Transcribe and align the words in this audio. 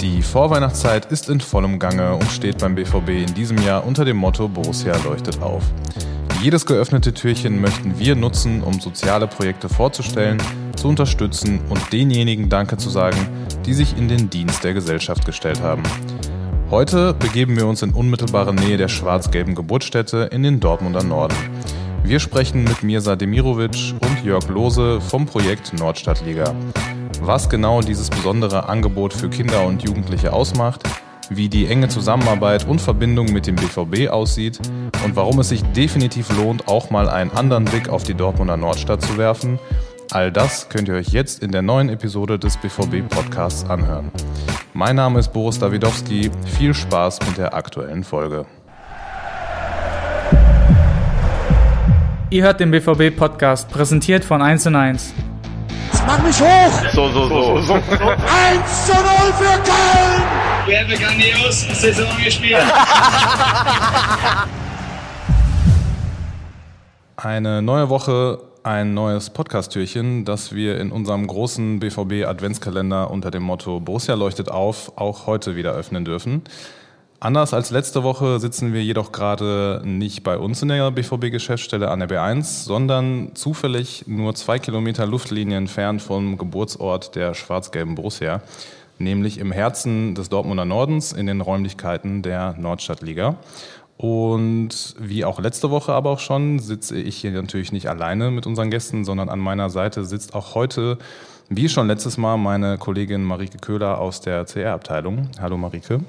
Die 0.00 0.22
Vorweihnachtszeit 0.22 1.06
ist 1.06 1.28
in 1.28 1.40
vollem 1.40 1.78
Gange 1.78 2.14
und 2.14 2.30
steht 2.30 2.58
beim 2.58 2.74
BVB 2.74 3.08
in 3.28 3.34
diesem 3.34 3.58
Jahr 3.58 3.86
unter 3.86 4.04
dem 4.04 4.16
Motto 4.16 4.48
Borussia 4.48 4.94
leuchtet 5.04 5.40
auf. 5.40 5.62
Jedes 6.42 6.66
geöffnete 6.66 7.14
Türchen 7.14 7.60
möchten 7.60 7.98
wir 7.98 8.16
nutzen, 8.16 8.62
um 8.62 8.80
soziale 8.80 9.26
Projekte 9.26 9.68
vorzustellen, 9.68 10.42
zu 10.76 10.88
unterstützen 10.88 11.60
und 11.70 11.92
denjenigen 11.92 12.50
Danke 12.50 12.76
zu 12.76 12.90
sagen, 12.90 13.16
die 13.64 13.72
sich 13.72 13.96
in 13.96 14.08
den 14.08 14.28
Dienst 14.28 14.62
der 14.62 14.74
Gesellschaft 14.74 15.24
gestellt 15.24 15.62
haben. 15.62 15.82
Heute 16.70 17.14
begeben 17.14 17.56
wir 17.56 17.66
uns 17.66 17.82
in 17.82 17.92
unmittelbare 17.92 18.52
Nähe 18.52 18.76
der 18.76 18.88
schwarz-gelben 18.88 19.54
Geburtsstätte 19.54 20.28
in 20.32 20.42
den 20.42 20.60
Dortmunder 20.60 21.02
Norden. 21.02 21.36
Wir 22.02 22.20
sprechen 22.20 22.64
mit 22.64 22.82
Mirza 22.82 23.16
Demirovic 23.16 23.94
und 24.02 24.24
Jörg 24.24 24.46
Lose 24.48 25.00
vom 25.00 25.24
Projekt 25.24 25.72
Nordstadtliga. 25.72 26.54
Was 27.22 27.48
genau 27.48 27.80
dieses 27.80 28.10
besondere 28.10 28.68
Angebot 28.68 29.12
für 29.12 29.28
Kinder 29.28 29.64
und 29.64 29.82
Jugendliche 29.82 30.32
ausmacht, 30.32 30.82
wie 31.30 31.48
die 31.48 31.66
enge 31.66 31.88
Zusammenarbeit 31.88 32.66
und 32.66 32.80
Verbindung 32.80 33.32
mit 33.32 33.46
dem 33.46 33.56
BVB 33.56 34.10
aussieht 34.10 34.60
und 35.04 35.16
warum 35.16 35.38
es 35.40 35.48
sich 35.48 35.62
definitiv 35.72 36.28
lohnt, 36.36 36.68
auch 36.68 36.90
mal 36.90 37.08
einen 37.08 37.30
anderen 37.32 37.64
Blick 37.64 37.88
auf 37.88 38.02
die 38.02 38.14
Dortmunder 38.14 38.56
Nordstadt 38.56 39.02
zu 39.02 39.16
werfen. 39.16 39.58
All 40.10 40.30
das 40.30 40.68
könnt 40.68 40.88
ihr 40.88 40.94
euch 40.94 41.08
jetzt 41.08 41.42
in 41.42 41.50
der 41.50 41.62
neuen 41.62 41.88
Episode 41.88 42.38
des 42.38 42.56
BVB 42.56 43.08
Podcasts 43.08 43.68
anhören. 43.68 44.10
Mein 44.72 44.96
Name 44.96 45.18
ist 45.20 45.32
Boris 45.32 45.58
Dawidowski. 45.58 46.30
Viel 46.58 46.74
Spaß 46.74 47.20
mit 47.26 47.38
der 47.38 47.54
aktuellen 47.54 48.04
Folge. 48.04 48.46
Ihr 52.30 52.42
hört 52.42 52.60
den 52.60 52.70
BVB 52.70 53.16
Podcast, 53.16 53.70
präsentiert 53.70 54.24
von 54.24 54.42
1 54.42 54.64
1. 55.94 56.02
Mach 56.06 56.22
mich 56.22 56.40
hoch! 56.40 56.72
So, 56.92 57.08
so, 57.12 57.28
so. 57.28 57.60
so. 57.60 57.74
1 57.74 57.82
zu 58.86 58.92
0 58.92 59.02
für 59.38 59.62
Köln! 59.62 60.22
Wir 60.66 60.80
haben 60.80 60.90
grandios 60.90 61.60
Saison 61.80 62.08
gespielt. 62.22 62.58
Eine 67.16 67.62
neue 67.62 67.88
Woche, 67.88 68.40
ein 68.64 68.92
neues 68.94 69.30
Podcast-Türchen, 69.30 70.24
das 70.24 70.52
wir 70.54 70.80
in 70.80 70.90
unserem 70.90 71.26
großen 71.26 71.78
BVB-Adventskalender 71.78 73.10
unter 73.10 73.30
dem 73.30 73.44
Motto 73.44 73.80
Borussia 73.80 74.14
leuchtet 74.14 74.50
auf 74.50 74.92
auch 74.96 75.26
heute 75.26 75.56
wieder 75.56 75.72
öffnen 75.72 76.04
dürfen. 76.04 76.42
Anders 77.24 77.54
als 77.54 77.70
letzte 77.70 78.02
Woche 78.02 78.38
sitzen 78.38 78.74
wir 78.74 78.84
jedoch 78.84 79.10
gerade 79.10 79.80
nicht 79.82 80.24
bei 80.24 80.36
uns 80.36 80.60
in 80.60 80.68
der 80.68 80.90
BVB-Geschäftsstelle 80.90 81.90
an 81.90 82.00
der 82.00 82.10
B1, 82.10 82.64
sondern 82.64 83.30
zufällig 83.34 84.04
nur 84.06 84.34
zwei 84.34 84.58
Kilometer 84.58 85.06
Luftlinie 85.06 85.56
entfernt 85.56 86.02
vom 86.02 86.36
Geburtsort 86.36 87.14
der 87.14 87.32
schwarz-gelben 87.32 87.94
Borussia, 87.94 88.42
nämlich 88.98 89.38
im 89.38 89.52
Herzen 89.52 90.14
des 90.14 90.28
Dortmunder 90.28 90.66
Nordens 90.66 91.14
in 91.14 91.24
den 91.24 91.40
Räumlichkeiten 91.40 92.20
der 92.20 92.56
Nordstadtliga. 92.58 93.36
Und 93.96 94.94
wie 94.98 95.24
auch 95.24 95.40
letzte 95.40 95.70
Woche 95.70 95.94
aber 95.94 96.10
auch 96.10 96.20
schon, 96.20 96.58
sitze 96.58 96.98
ich 96.98 97.16
hier 97.16 97.30
natürlich 97.30 97.72
nicht 97.72 97.88
alleine 97.88 98.30
mit 98.32 98.46
unseren 98.46 98.70
Gästen, 98.70 99.06
sondern 99.06 99.30
an 99.30 99.38
meiner 99.38 99.70
Seite 99.70 100.04
sitzt 100.04 100.34
auch 100.34 100.54
heute, 100.54 100.98
wie 101.48 101.70
schon 101.70 101.86
letztes 101.86 102.18
Mal, 102.18 102.36
meine 102.36 102.76
Kollegin 102.76 103.24
Marike 103.24 103.56
Köhler 103.56 103.98
aus 103.98 104.20
der 104.20 104.44
CR-Abteilung. 104.44 105.30
Hallo 105.40 105.56
Marike. 105.56 106.00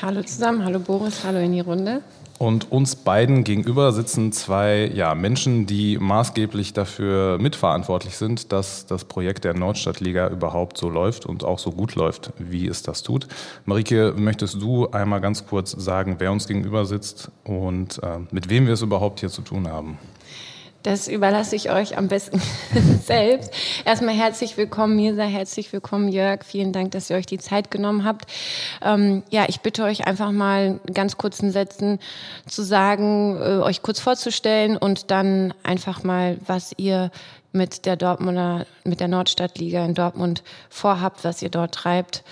Hallo 0.00 0.22
zusammen, 0.22 0.64
hallo 0.64 0.78
Boris, 0.78 1.22
hallo 1.24 1.38
in 1.38 1.52
die 1.52 1.60
Runde. 1.60 2.02
Und 2.38 2.72
uns 2.72 2.96
beiden 2.96 3.44
gegenüber 3.44 3.92
sitzen 3.92 4.32
zwei 4.32 4.90
ja, 4.92 5.14
Menschen, 5.14 5.66
die 5.66 5.96
maßgeblich 5.98 6.72
dafür 6.72 7.38
mitverantwortlich 7.38 8.16
sind, 8.16 8.50
dass 8.50 8.84
das 8.86 9.04
Projekt 9.04 9.44
der 9.44 9.54
Nordstadtliga 9.54 10.28
überhaupt 10.28 10.76
so 10.76 10.88
läuft 10.88 11.24
und 11.24 11.44
auch 11.44 11.60
so 11.60 11.70
gut 11.70 11.94
läuft, 11.94 12.32
wie 12.38 12.66
es 12.66 12.82
das 12.82 13.04
tut. 13.04 13.28
Marike, 13.64 14.12
möchtest 14.16 14.60
du 14.60 14.88
einmal 14.90 15.20
ganz 15.20 15.46
kurz 15.46 15.70
sagen, 15.70 16.16
wer 16.18 16.32
uns 16.32 16.48
gegenüber 16.48 16.84
sitzt 16.84 17.30
und 17.44 18.02
äh, 18.02 18.18
mit 18.32 18.48
wem 18.48 18.66
wir 18.66 18.74
es 18.74 18.82
überhaupt 18.82 19.20
hier 19.20 19.30
zu 19.30 19.42
tun 19.42 19.68
haben? 19.68 19.98
Das 20.82 21.06
überlasse 21.06 21.54
ich 21.54 21.70
euch 21.70 21.96
am 21.96 22.08
besten 22.08 22.40
selbst. 23.04 23.52
Erstmal 23.84 24.14
herzlich 24.14 24.56
willkommen, 24.56 24.96
Mirsa, 24.96 25.22
herzlich 25.22 25.72
willkommen, 25.72 26.08
Jörg. 26.08 26.44
Vielen 26.44 26.72
Dank, 26.72 26.90
dass 26.90 27.08
ihr 27.08 27.16
euch 27.16 27.26
die 27.26 27.38
Zeit 27.38 27.70
genommen 27.70 28.04
habt. 28.04 28.26
Ähm, 28.82 29.22
ja, 29.30 29.44
ich 29.48 29.60
bitte 29.60 29.84
euch 29.84 30.06
einfach 30.06 30.32
mal 30.32 30.80
ganz 30.92 31.16
kurzen 31.16 31.52
Sätzen 31.52 32.00
zu 32.46 32.62
sagen, 32.62 33.36
äh, 33.40 33.58
euch 33.58 33.82
kurz 33.82 34.00
vorzustellen 34.00 34.76
und 34.76 35.12
dann 35.12 35.54
einfach 35.62 36.02
mal, 36.02 36.38
was 36.46 36.72
ihr 36.76 37.10
mit 37.52 37.86
der 37.86 37.96
Dortmunder, 37.96 38.66
mit 38.84 38.98
der 38.98 39.08
Nordstadtliga 39.08 39.84
in 39.84 39.94
Dortmund 39.94 40.42
vorhabt, 40.68 41.22
was 41.22 41.42
ihr 41.42 41.50
dort 41.50 41.74
treibt. 41.74 42.24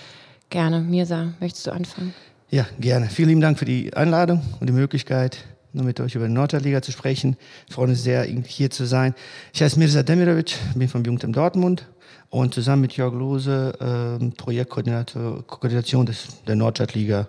Gerne. 0.49 0.81
Mirsa, 0.81 1.33
möchtest 1.39 1.67
du 1.67 1.71
anfangen? 1.71 2.13
Ja, 2.49 2.65
gerne. 2.79 3.07
Vielen 3.07 3.29
lieben 3.29 3.41
Dank 3.41 3.57
für 3.57 3.65
die 3.65 3.93
Einladung 3.93 4.41
und 4.59 4.67
die 4.67 4.73
Möglichkeit, 4.73 5.37
nur 5.73 5.85
mit 5.85 5.99
euch 5.99 6.15
über 6.15 6.27
die 6.27 6.33
Nordliga 6.33 6.81
zu 6.81 6.91
sprechen. 6.91 7.37
Ich 7.67 7.75
freue 7.75 7.87
mich 7.87 8.01
sehr, 8.01 8.23
hier 8.23 8.69
zu 8.69 8.85
sein. 8.85 9.13
Ich 9.53 9.61
heiße 9.61 9.79
Mirza 9.79 10.03
Demirovic, 10.03 10.55
bin 10.75 10.87
vom 10.87 11.03
Jugendam 11.03 11.33
Dortmund 11.33 11.87
und 12.29 12.53
zusammen 12.53 12.81
mit 12.81 12.93
Jörg 12.93 13.13
Lose 13.13 13.73
äh, 13.79 14.25
Projektkoordination 14.35 16.05
des, 16.05 16.43
der 16.47 16.55
Nordstadtliga 16.55 17.27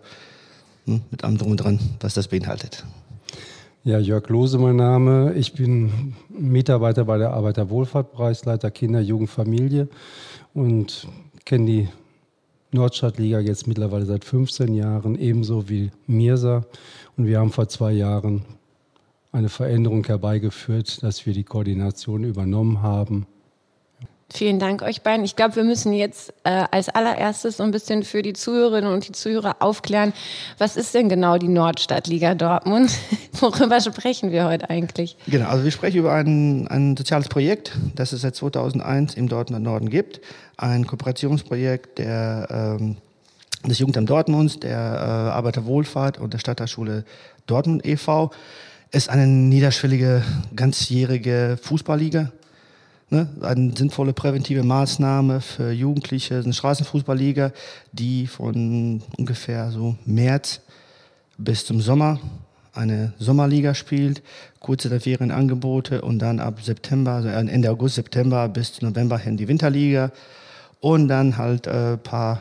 hm, 0.87 1.03
mit 1.11 1.25
allem 1.25 1.39
drum 1.39 1.53
und 1.53 1.59
dran, 1.59 1.79
was 2.01 2.15
das 2.15 2.29
beinhaltet. 2.29 2.85
Ja, 3.85 3.99
Jörg 3.99 4.29
Lose 4.29 4.59
mein 4.59 4.77
Name. 4.77 5.35
Ich 5.35 5.55
bin 5.55 6.15
Mitarbeiter 6.29 7.05
bei 7.05 7.19
der 7.19 7.33
Arbeiterwohlfahrt, 7.33 8.13
Bereichsleiter 8.13 8.71
Kinder, 8.71 9.01
Jugend, 9.01 9.31
Familie 9.31 9.89
und 10.55 11.09
kenne 11.45 11.67
die 11.67 11.89
Nordstadtliga 12.73 13.39
jetzt 13.41 13.67
mittlerweile 13.67 14.07
seit 14.07 14.25
15 14.25 14.75
Jahren, 14.75 15.19
ebenso 15.19 15.69
wie 15.69 15.91
Mirsa. 16.07 16.65
Und 17.17 17.27
wir 17.27 17.39
haben 17.39 17.53
vor 17.53 17.69
zwei 17.69 17.93
Jahren 17.93 18.43
eine 19.31 19.49
Veränderung 19.49 20.05
herbeigeführt, 20.05 21.03
dass 21.03 21.27
wir 21.27 21.35
die 21.35 21.45
Koordination 21.45 22.25
übernommen 22.25 22.83
haben. 22.83 23.27
Vielen 24.33 24.59
Dank 24.59 24.81
euch 24.81 25.03
beiden. 25.03 25.25
Ich 25.25 25.37
glaube, 25.37 25.57
wir 25.57 25.65
müssen 25.65 25.93
jetzt 25.93 26.33
äh, 26.45 26.65
als 26.71 26.89
allererstes 26.89 27.59
so 27.59 27.63
ein 27.65 27.71
bisschen 27.71 28.03
für 28.03 28.23
die 28.23 28.33
Zuhörerinnen 28.33 28.91
und 28.91 29.07
die 29.07 29.13
Zuhörer 29.13 29.57
aufklären, 29.61 30.15
was 30.57 30.77
ist 30.77 30.95
denn 30.95 31.11
genau 31.11 31.37
die 31.37 31.49
Nordstadtliga 31.49 32.35
Dortmund? 32.35 32.91
Worüber 33.33 33.81
sprechen 33.83 34.33
wir 34.33 34.47
heute 34.47 34.71
eigentlich? 34.71 35.19
Genau, 35.27 35.49
also 35.49 35.65
wir 35.65 35.71
sprechen 35.71 35.99
über 35.99 36.15
ein, 36.15 36.67
ein 36.69 36.97
soziales 36.97 37.29
Projekt, 37.29 37.73
das 37.95 38.13
es 38.13 38.23
seit 38.23 38.35
2001 38.35 39.15
im 39.15 39.29
Dortmunder 39.29 39.71
Norden 39.71 39.91
gibt. 39.91 40.23
Ein 40.57 40.87
Kooperationsprojekt 40.87 41.99
der 41.99 42.79
ähm, 42.81 42.97
des 43.69 43.79
Jugendamt 43.79 44.11
Dortmunds, 44.11 44.61
der 44.61 44.79
äh, 44.79 45.31
Arbeiterwohlfahrt 45.31 46.19
und 46.19 46.33
der 46.33 46.39
Stadtteilschule 46.39 47.05
Dortmund 47.47 47.87
e.V. 47.87 48.31
ist 48.91 49.11
eine 49.11 49.27
niederschwellige, 49.27 50.23
ganzjährige 50.57 51.59
Fußballliga. 51.63 52.33
Ne? 53.13 53.29
Eine 53.43 53.77
sinnvolle 53.77 54.15
präventive 54.15 54.63
Maßnahme 54.63 55.43
für 55.43 55.71
Jugendliche, 55.71 56.39
eine 56.39 56.55
Straßenfußballliga, 56.55 57.53
die 57.93 58.27
von 58.27 59.03
ungefähr 59.19 59.71
so 59.71 59.97
März 60.07 60.63
bis 61.37 61.67
zum 61.67 61.83
Sommer 61.83 62.19
eine 62.73 63.13
Sommerliga 63.19 63.75
spielt, 63.75 64.23
kurze 64.61 64.89
der 64.89 64.99
Ferienangebote 64.99 66.01
und 66.01 66.21
dann 66.21 66.41
ab 66.41 66.63
September, 66.63 67.11
also 67.11 67.29
Ende 67.29 67.71
August, 67.71 67.97
September 67.97 68.49
bis 68.49 68.81
November 68.81 69.19
hin 69.19 69.37
die 69.37 69.47
Winterliga 69.47 70.11
und 70.81 71.09
dann 71.09 71.37
halt 71.37 71.69
ein 71.69 71.95
äh, 71.95 71.97
paar 71.99 72.41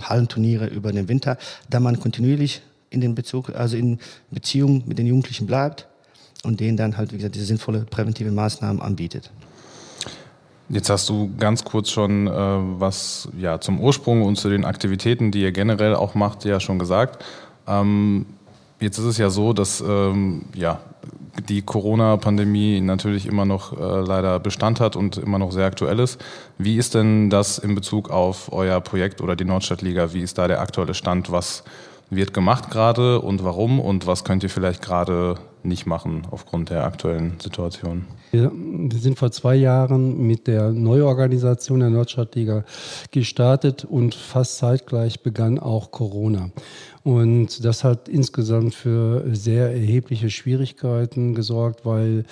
Hallenturniere 0.00 0.64
über 0.68 0.92
den 0.92 1.10
Winter, 1.10 1.36
da 1.68 1.78
man 1.78 2.00
kontinuierlich 2.00 2.62
in 2.88 3.02
den 3.02 3.14
Bezug, 3.14 3.54
also 3.54 3.76
in 3.76 3.98
Beziehung 4.30 4.82
mit 4.86 4.96
den 4.96 5.06
Jugendlichen 5.06 5.46
bleibt 5.46 5.86
und 6.42 6.58
denen 6.58 6.78
dann 6.78 6.96
halt, 6.96 7.12
wie 7.12 7.18
gesagt, 7.18 7.34
diese 7.34 7.44
sinnvolle 7.44 7.80
präventive 7.80 8.30
Maßnahmen 8.30 8.80
anbietet. 8.80 9.30
Jetzt 10.68 10.90
hast 10.90 11.08
du 11.08 11.30
ganz 11.38 11.64
kurz 11.64 11.90
schon 11.90 12.26
äh, 12.26 12.30
was 12.32 13.28
ja, 13.38 13.60
zum 13.60 13.80
Ursprung 13.80 14.22
und 14.22 14.36
zu 14.36 14.48
den 14.48 14.64
Aktivitäten, 14.64 15.30
die 15.30 15.42
ihr 15.42 15.52
generell 15.52 15.94
auch 15.94 16.14
macht, 16.14 16.44
ja 16.44 16.58
schon 16.58 16.78
gesagt. 16.78 17.24
Ähm, 17.68 18.26
jetzt 18.80 18.98
ist 18.98 19.04
es 19.04 19.18
ja 19.18 19.30
so, 19.30 19.52
dass 19.52 19.80
ähm, 19.80 20.42
ja, 20.54 20.80
die 21.48 21.62
Corona-Pandemie 21.62 22.80
natürlich 22.80 23.26
immer 23.26 23.44
noch 23.44 23.78
äh, 23.78 24.00
leider 24.00 24.40
Bestand 24.40 24.80
hat 24.80 24.96
und 24.96 25.18
immer 25.18 25.38
noch 25.38 25.52
sehr 25.52 25.66
aktuell 25.66 26.00
ist. 26.00 26.20
Wie 26.58 26.76
ist 26.76 26.94
denn 26.94 27.30
das 27.30 27.58
in 27.58 27.74
Bezug 27.74 28.10
auf 28.10 28.52
euer 28.52 28.80
Projekt 28.80 29.20
oder 29.20 29.36
die 29.36 29.44
Nordstadtliga? 29.44 30.12
Wie 30.12 30.22
ist 30.22 30.38
da 30.38 30.48
der 30.48 30.60
aktuelle 30.60 30.94
Stand? 30.94 31.30
Was 31.30 31.62
wird 32.10 32.34
gemacht 32.34 32.70
gerade 32.70 33.20
und 33.20 33.44
warum? 33.44 33.80
Und 33.80 34.06
was 34.06 34.24
könnt 34.24 34.42
ihr 34.42 34.50
vielleicht 34.50 34.82
gerade 34.82 35.36
nicht 35.66 35.86
machen 35.86 36.22
aufgrund 36.30 36.70
der 36.70 36.84
aktuellen 36.84 37.38
Situation? 37.40 38.04
Wir, 38.30 38.50
wir 38.52 38.98
sind 38.98 39.18
vor 39.18 39.30
zwei 39.30 39.54
Jahren 39.56 40.26
mit 40.26 40.46
der 40.46 40.72
Neuorganisation 40.72 41.80
der 41.80 41.90
Nordstadtliga 41.90 42.64
gestartet 43.10 43.84
und 43.84 44.14
fast 44.14 44.58
zeitgleich 44.58 45.22
begann 45.22 45.58
auch 45.58 45.90
Corona. 45.90 46.50
Und 47.04 47.64
das 47.64 47.84
hat 47.84 48.08
insgesamt 48.08 48.74
für 48.74 49.24
sehr 49.34 49.70
erhebliche 49.70 50.30
Schwierigkeiten 50.30 51.34
gesorgt, 51.34 51.84
weil 51.84 52.24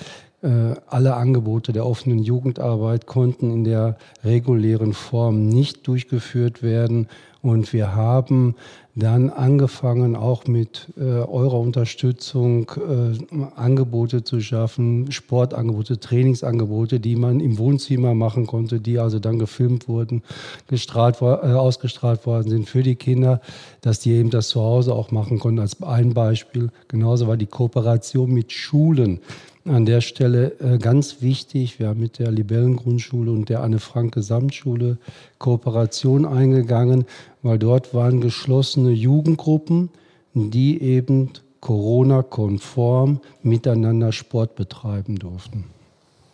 Äh, 0.44 0.76
alle 0.88 1.14
Angebote 1.14 1.72
der 1.72 1.86
offenen 1.86 2.18
Jugendarbeit 2.18 3.06
konnten 3.06 3.50
in 3.50 3.64
der 3.64 3.96
regulären 4.22 4.92
Form 4.92 5.48
nicht 5.48 5.86
durchgeführt 5.86 6.62
werden. 6.62 7.08
Und 7.44 7.74
wir 7.74 7.94
haben 7.94 8.54
dann 8.94 9.28
angefangen, 9.28 10.16
auch 10.16 10.46
mit 10.46 10.86
äh, 10.96 11.02
eurer 11.02 11.60
Unterstützung 11.60 12.70
äh, 12.78 13.36
Angebote 13.54 14.24
zu 14.24 14.40
schaffen, 14.40 15.12
Sportangebote, 15.12 16.00
Trainingsangebote, 16.00 17.00
die 17.00 17.16
man 17.16 17.40
im 17.40 17.58
Wohnzimmer 17.58 18.14
machen 18.14 18.46
konnte, 18.46 18.80
die 18.80 18.98
also 18.98 19.18
dann 19.18 19.38
gefilmt 19.38 19.88
wurden, 19.88 20.22
gestrahlt, 20.68 21.20
äh, 21.20 21.24
ausgestrahlt 21.24 22.24
worden 22.24 22.48
sind 22.48 22.66
für 22.66 22.82
die 22.82 22.94
Kinder, 22.94 23.42
dass 23.82 24.00
die 24.00 24.12
eben 24.12 24.30
das 24.30 24.48
zu 24.48 24.62
Hause 24.62 24.94
auch 24.94 25.10
machen 25.10 25.38
konnten. 25.38 25.60
Als 25.60 25.82
ein 25.82 26.14
Beispiel. 26.14 26.70
Genauso 26.88 27.26
war 27.26 27.36
die 27.36 27.44
Kooperation 27.44 28.32
mit 28.32 28.52
Schulen 28.52 29.20
an 29.66 29.86
der 29.86 30.00
Stelle 30.00 30.52
äh, 30.60 30.78
ganz 30.78 31.22
wichtig. 31.22 31.78
Wir 31.78 31.88
haben 31.88 32.00
mit 32.00 32.18
der 32.18 32.30
Libellengrundschule 32.30 33.30
und 33.30 33.48
der 33.48 33.62
Anne 33.62 33.78
Frank 33.78 34.14
Gesamtschule 34.14 34.98
Kooperation 35.38 36.26
eingegangen, 36.26 37.06
weil 37.42 37.58
dort 37.58 37.94
waren 37.94 38.20
geschlossene 38.20 38.90
Jugendgruppen, 38.90 39.90
die 40.34 40.80
eben 40.82 41.30
Corona-konform 41.60 43.20
miteinander 43.42 44.12
Sport 44.12 44.54
betreiben 44.54 45.16
durften. 45.16 45.64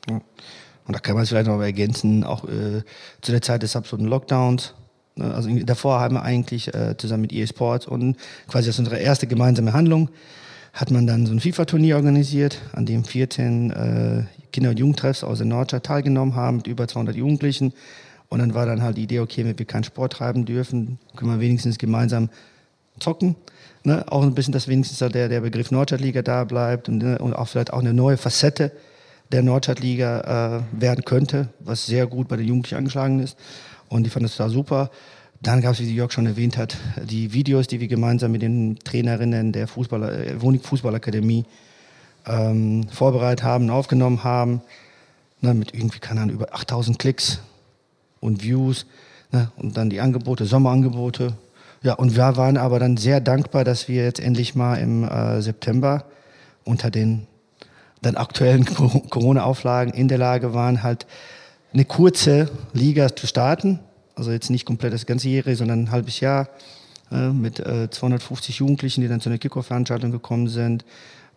Ja. 0.09 0.21
Und 0.87 0.97
da 0.97 0.99
kann 0.99 1.15
man 1.15 1.23
es 1.23 1.29
vielleicht 1.29 1.47
noch 1.47 1.61
ergänzen, 1.61 2.25
auch 2.25 2.45
äh, 2.45 2.83
zu 3.21 3.31
der 3.31 3.43
Zeit 3.43 3.63
des 3.63 3.77
absoluten 3.77 4.09
Lockdowns. 4.09 4.75
Ne, 5.15 5.33
also 5.33 5.49
davor 5.61 6.01
haben 6.01 6.17
wir 6.17 6.23
eigentlich 6.23 6.75
äh, 6.75 6.97
zusammen 6.97 7.23
mit 7.23 7.33
EA 7.33 7.47
Sports 7.47 7.87
und 7.87 8.17
quasi 8.49 8.69
das 8.69 8.79
unsere 8.81 8.99
erste 8.99 9.29
gemeinsame 9.29 9.73
Handlung 9.73 10.09
hat 10.73 10.91
man 10.91 11.07
dann 11.07 11.27
so 11.27 11.33
ein 11.33 11.41
FIFA-Turnier 11.41 11.97
organisiert, 11.97 12.61
an 12.73 12.87
dem 12.87 13.05
14 13.05 13.71
äh, 13.71 14.25
Kinder- 14.53 14.71
und 14.71 14.79
Jugendtreffs 14.79 15.25
aus 15.25 15.39
der 15.39 15.47
Nordstadt 15.47 15.85
teilgenommen 15.85 16.35
haben 16.35 16.59
mit 16.59 16.67
über 16.67 16.87
200 16.87 17.17
Jugendlichen. 17.17 17.73
Und 18.29 18.39
dann 18.39 18.55
war 18.55 18.67
dann 18.67 18.83
halt 18.83 18.97
die 18.97 19.03
Idee, 19.03 19.21
okay, 19.21 19.45
wenn 19.45 19.59
wir 19.59 19.67
keinen 19.67 19.85
Sport 19.85 20.13
treiben 20.15 20.45
dürfen, 20.45 20.99
können 21.17 21.33
wir 21.33 21.41
wenigstens 21.41 21.79
gemeinsam 21.79 22.31
zocken. 23.01 23.35
Ne? 23.83 24.05
Auch 24.09 24.23
ein 24.23 24.35
bisschen, 24.35 24.53
dass 24.53 24.69
wenigstens 24.69 24.99
der, 24.99 25.29
der 25.29 25.41
Begriff 25.41 25.71
Nordstadtliga 25.71 26.23
da 26.23 26.45
bleibt 26.45 26.89
und, 26.89 26.99
ne? 26.99 27.19
und 27.19 27.35
auch 27.35 27.49
vielleicht 27.49 27.73
auch 27.73 27.81
eine 27.81 27.95
neue 27.95 28.17
Facette 28.17 28.73
der 29.33 29.43
Nordstadtliga 29.43 30.63
äh, 30.75 30.81
werden 30.81 31.05
könnte, 31.05 31.49
was 31.61 31.87
sehr 31.87 32.07
gut 32.07 32.29
bei 32.29 32.37
den 32.37 32.47
Jugendlichen 32.47 32.77
angeschlagen 32.77 33.21
ist. 33.21 33.37
Und 33.89 34.05
die 34.05 34.11
fanden 34.11 34.27
das 34.27 34.37
total 34.37 34.51
super. 34.51 34.91
Dann 35.43 35.63
gab 35.63 35.73
es, 35.73 35.81
wie 35.81 35.95
Jörg 35.95 36.13
schon 36.13 36.27
erwähnt 36.27 36.59
hat, 36.59 36.77
die 37.03 37.33
Videos, 37.33 37.67
die 37.67 37.81
wir 37.81 37.89
gemeinsam 37.89 38.33
mit 38.33 38.43
den 38.43 38.79
Trainerinnen 38.85 39.53
der 39.53 39.67
Fußballer, 39.69 40.13
äh, 40.13 40.43
Wohnig 40.43 40.63
Fußballakademie 40.67 41.47
ähm, 42.27 42.87
vorbereitet 42.89 43.43
haben, 43.43 43.71
aufgenommen 43.71 44.23
haben. 44.23 44.61
Ne, 45.41 45.55
mit 45.55 45.73
irgendwie, 45.73 45.99
keine 45.99 46.21
Ahnung, 46.21 46.35
über 46.35 46.55
8000 46.55 46.99
Klicks 46.99 47.41
und 48.21 48.43
Views. 48.43 48.85
Ne, 49.33 49.51
und 49.57 49.79
dann 49.79 49.89
die 49.89 50.01
Angebote, 50.01 50.45
Sommerangebote. 50.45 51.33
Ja, 51.83 51.95
und 51.95 52.15
wir 52.15 52.37
waren 52.37 52.59
aber 52.59 52.79
dann 52.79 52.99
sehr 52.99 53.23
dankbar, 53.23 53.65
dass 53.65 53.89
wir 53.89 54.05
jetzt 54.05 54.21
endlich 54.21 54.55
mal 54.55 54.75
im 54.75 55.05
äh, 55.05 55.41
September 55.41 56.05
unter 56.65 56.91
den 56.91 57.27
dann 58.03 58.17
aktuellen 58.17 58.67
Corona-Auflagen 58.67 59.95
in 59.95 60.09
der 60.09 60.19
Lage 60.19 60.53
waren, 60.53 60.83
halt 60.83 61.07
eine 61.73 61.87
kurze 61.87 62.51
Liga 62.75 63.17
zu 63.17 63.27
starten 63.27 63.81
also 64.21 64.33
jetzt 64.33 64.51
nicht 64.51 64.67
komplett 64.67 64.93
das 64.93 65.07
ganze 65.07 65.31
Jahre, 65.31 65.57
sondern 65.57 65.85
ein 65.85 65.91
halbes 65.91 66.21
Jahr 66.21 66.51
äh, 67.11 67.31
mit 67.31 67.59
äh, 67.59 67.89
250 67.91 68.59
Jugendlichen, 68.59 69.01
die 69.01 69.09
dann 69.09 69.23
zu 69.23 69.31
einer 69.31 69.39
Kickoff-Veranstaltung 69.39 70.11
gekommen 70.11 70.49
sind. 70.49 70.85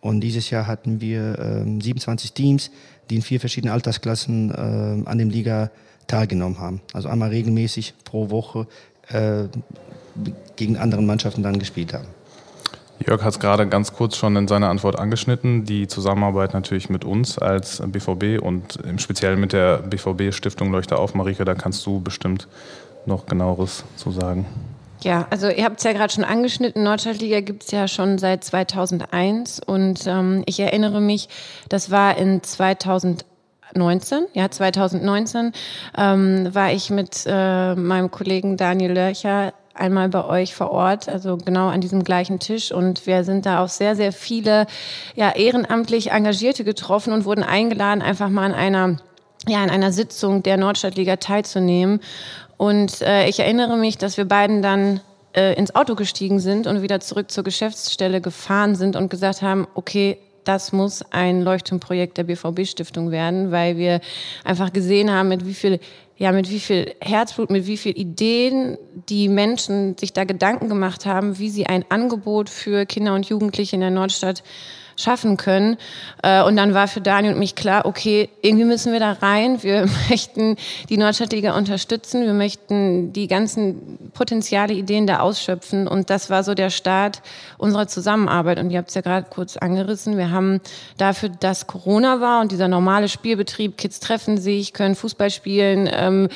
Und 0.02 0.20
dieses 0.20 0.50
Jahr 0.50 0.66
hatten 0.66 1.00
wir 1.00 1.38
äh, 1.38 1.82
27 1.82 2.34
Teams, 2.34 2.70
die 3.08 3.16
in 3.16 3.22
vier 3.22 3.40
verschiedenen 3.40 3.72
Altersklassen 3.72 4.50
äh, 4.50 5.08
an 5.08 5.16
dem 5.16 5.30
Liga 5.30 5.70
teilgenommen 6.06 6.58
haben. 6.58 6.82
Also 6.92 7.08
einmal 7.08 7.30
regelmäßig 7.30 7.94
pro 8.04 8.28
Woche 8.28 8.66
äh, 9.08 9.44
gegen 10.56 10.76
anderen 10.76 11.06
Mannschaften 11.06 11.42
dann 11.42 11.58
gespielt 11.58 11.94
haben. 11.94 12.08
Jörg 12.98 13.22
hat 13.22 13.32
es 13.32 13.40
gerade 13.40 13.66
ganz 13.66 13.92
kurz 13.92 14.16
schon 14.16 14.36
in 14.36 14.48
seiner 14.48 14.68
Antwort 14.68 14.98
angeschnitten. 14.98 15.64
Die 15.64 15.88
Zusammenarbeit 15.88 16.54
natürlich 16.54 16.88
mit 16.88 17.04
uns 17.04 17.38
als 17.38 17.82
BVB 17.84 18.40
und 18.40 18.76
im 18.76 18.98
Speziellen 18.98 19.40
mit 19.40 19.52
der 19.52 19.78
BVB 19.78 20.32
Stiftung 20.32 20.70
Leuchte 20.70 20.98
auf. 20.98 21.14
Marike, 21.14 21.44
da 21.44 21.54
kannst 21.54 21.84
du 21.86 22.00
bestimmt 22.00 22.48
noch 23.06 23.26
genaueres 23.26 23.84
zu 23.96 24.10
sagen. 24.10 24.46
Ja, 25.00 25.26
also 25.28 25.48
ihr 25.48 25.64
habt 25.64 25.78
es 25.78 25.84
ja 25.84 25.92
gerade 25.92 26.12
schon 26.12 26.24
angeschnitten, 26.24 26.82
Nordstadtliga 26.82 27.40
gibt 27.40 27.64
es 27.64 27.70
ja 27.70 27.88
schon 27.88 28.16
seit 28.16 28.42
2001 28.42 29.60
und 29.60 30.06
ähm, 30.06 30.42
ich 30.46 30.58
erinnere 30.60 31.02
mich, 31.02 31.28
das 31.68 31.90
war 31.90 32.16
in 32.16 32.42
2019, 32.42 34.24
ja 34.32 34.50
2019 34.50 35.52
ähm, 35.98 36.54
war 36.54 36.72
ich 36.72 36.88
mit 36.88 37.24
äh, 37.26 37.74
meinem 37.74 38.10
Kollegen 38.10 38.56
Daniel 38.56 38.92
Lörcher 38.92 39.52
einmal 39.74 40.08
bei 40.08 40.24
euch 40.24 40.54
vor 40.54 40.70
Ort, 40.70 41.08
also 41.08 41.36
genau 41.36 41.68
an 41.68 41.80
diesem 41.80 42.04
gleichen 42.04 42.38
Tisch. 42.38 42.72
Und 42.72 43.06
wir 43.06 43.24
sind 43.24 43.46
da 43.46 43.62
auf 43.62 43.70
sehr, 43.70 43.96
sehr 43.96 44.12
viele 44.12 44.66
ja, 45.14 45.30
ehrenamtlich 45.34 46.10
Engagierte 46.10 46.64
getroffen 46.64 47.12
und 47.12 47.24
wurden 47.24 47.42
eingeladen, 47.42 48.02
einfach 48.02 48.30
mal 48.30 48.44
an 48.46 48.54
einer, 48.54 48.96
ja, 49.46 49.62
in 49.62 49.70
einer 49.70 49.92
Sitzung 49.92 50.42
der 50.42 50.56
Nordstadtliga 50.56 51.16
teilzunehmen. 51.16 52.00
Und 52.56 53.02
äh, 53.02 53.28
ich 53.28 53.40
erinnere 53.40 53.76
mich, 53.76 53.98
dass 53.98 54.16
wir 54.16 54.24
beiden 54.24 54.62
dann 54.62 55.00
äh, 55.34 55.54
ins 55.54 55.74
Auto 55.74 55.96
gestiegen 55.96 56.38
sind 56.38 56.66
und 56.66 56.82
wieder 56.82 57.00
zurück 57.00 57.30
zur 57.30 57.44
Geschäftsstelle 57.44 58.20
gefahren 58.20 58.76
sind 58.76 58.96
und 58.96 59.10
gesagt 59.10 59.42
haben, 59.42 59.66
okay, 59.74 60.18
das 60.44 60.72
muss 60.72 61.02
ein 61.10 61.42
Leuchtturmprojekt 61.42 62.18
der 62.18 62.24
BVB-Stiftung 62.24 63.10
werden, 63.10 63.50
weil 63.50 63.76
wir 63.76 64.00
einfach 64.44 64.72
gesehen 64.72 65.10
haben, 65.10 65.28
mit 65.28 65.46
wie 65.46 65.54
viel 65.54 65.80
ja, 66.16 66.30
mit 66.32 66.48
wie 66.50 66.60
viel 66.60 66.94
Herzblut, 67.00 67.50
mit 67.50 67.66
wie 67.66 67.76
viel 67.76 67.98
Ideen 67.98 68.78
die 69.08 69.28
Menschen 69.28 69.98
sich 69.98 70.12
da 70.12 70.24
Gedanken 70.24 70.68
gemacht 70.68 71.06
haben, 71.06 71.38
wie 71.38 71.50
sie 71.50 71.66
ein 71.66 71.84
Angebot 71.88 72.48
für 72.48 72.86
Kinder 72.86 73.14
und 73.14 73.28
Jugendliche 73.28 73.74
in 73.76 73.80
der 73.80 73.90
Nordstadt 73.90 74.44
schaffen 74.96 75.36
können. 75.36 75.76
Äh, 76.22 76.42
und 76.42 76.56
dann 76.56 76.74
war 76.74 76.88
für 76.88 77.00
Daniel 77.00 77.34
und 77.34 77.38
mich 77.38 77.54
klar, 77.54 77.86
okay, 77.86 78.28
irgendwie 78.42 78.64
müssen 78.64 78.92
wir 78.92 79.00
da 79.00 79.12
rein. 79.12 79.62
Wir 79.62 79.86
möchten 80.10 80.56
die 80.88 80.96
Nordstadtliga 80.96 81.56
unterstützen. 81.56 82.22
Wir 82.22 82.32
möchten 82.32 83.12
die 83.12 83.26
ganzen 83.26 84.10
potenziale 84.14 84.74
Ideen 84.74 85.06
da 85.06 85.20
ausschöpfen. 85.20 85.88
Und 85.88 86.10
das 86.10 86.30
war 86.30 86.44
so 86.44 86.54
der 86.54 86.70
Start 86.70 87.22
unserer 87.58 87.88
Zusammenarbeit. 87.88 88.58
Und 88.58 88.70
ihr 88.70 88.78
habt 88.78 88.88
es 88.88 88.94
ja 88.94 89.00
gerade 89.00 89.26
kurz 89.28 89.56
angerissen. 89.56 90.16
Wir 90.16 90.30
haben 90.30 90.60
dafür, 90.96 91.28
dass 91.28 91.66
Corona 91.66 92.20
war 92.20 92.40
und 92.40 92.52
dieser 92.52 92.68
normale 92.68 93.08
Spielbetrieb, 93.08 93.76
Kids 93.76 94.00
treffen 94.00 94.38
sich, 94.38 94.72
können 94.72 94.94
Fußball 94.94 95.30
spielen, 95.30 95.88
ähm, 95.92 96.28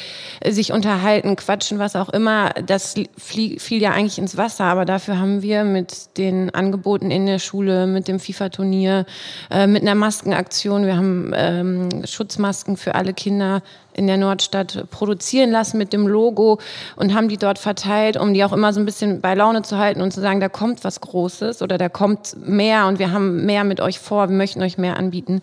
sich 0.44 0.72
unterhalten, 0.72 1.36
quatschen, 1.36 1.78
was 1.78 1.96
auch 1.96 2.08
immer. 2.08 2.50
Das 2.66 2.94
fiel 3.16 3.82
ja 3.82 3.92
eigentlich 3.92 4.18
ins 4.18 4.36
Wasser. 4.36 4.64
Aber 4.64 4.84
dafür 4.84 5.18
haben 5.18 5.42
wir 5.42 5.64
mit 5.64 6.16
den 6.18 6.50
Angeboten 6.50 7.10
in 7.10 7.26
der 7.26 7.38
Schule, 7.38 7.86
mit 7.86 8.08
dem 8.08 8.18
FIFA 8.18 8.47
Fußballturnier 8.48 9.06
äh, 9.50 9.66
mit 9.66 9.82
einer 9.82 9.94
Maskenaktion. 9.94 10.86
Wir 10.86 10.96
haben 10.96 11.32
ähm, 11.34 11.88
Schutzmasken 12.06 12.76
für 12.76 12.94
alle 12.94 13.12
Kinder 13.12 13.62
in 13.92 14.06
der 14.06 14.16
Nordstadt 14.16 14.90
produzieren 14.90 15.50
lassen 15.50 15.76
mit 15.76 15.92
dem 15.92 16.06
Logo 16.06 16.58
und 16.96 17.14
haben 17.14 17.28
die 17.28 17.36
dort 17.36 17.58
verteilt, 17.58 18.16
um 18.16 18.32
die 18.32 18.44
auch 18.44 18.52
immer 18.52 18.72
so 18.72 18.80
ein 18.80 18.86
bisschen 18.86 19.20
bei 19.20 19.34
Laune 19.34 19.62
zu 19.62 19.76
halten 19.76 20.00
und 20.00 20.12
zu 20.12 20.20
sagen, 20.20 20.40
da 20.40 20.48
kommt 20.48 20.84
was 20.84 21.00
Großes 21.00 21.62
oder 21.62 21.78
da 21.78 21.88
kommt 21.88 22.36
mehr 22.46 22.86
und 22.86 22.98
wir 22.98 23.12
haben 23.12 23.44
mehr 23.44 23.64
mit 23.64 23.80
euch 23.80 23.98
vor, 23.98 24.28
wir 24.28 24.36
möchten 24.36 24.62
euch 24.62 24.78
mehr 24.78 24.96
anbieten. 24.96 25.40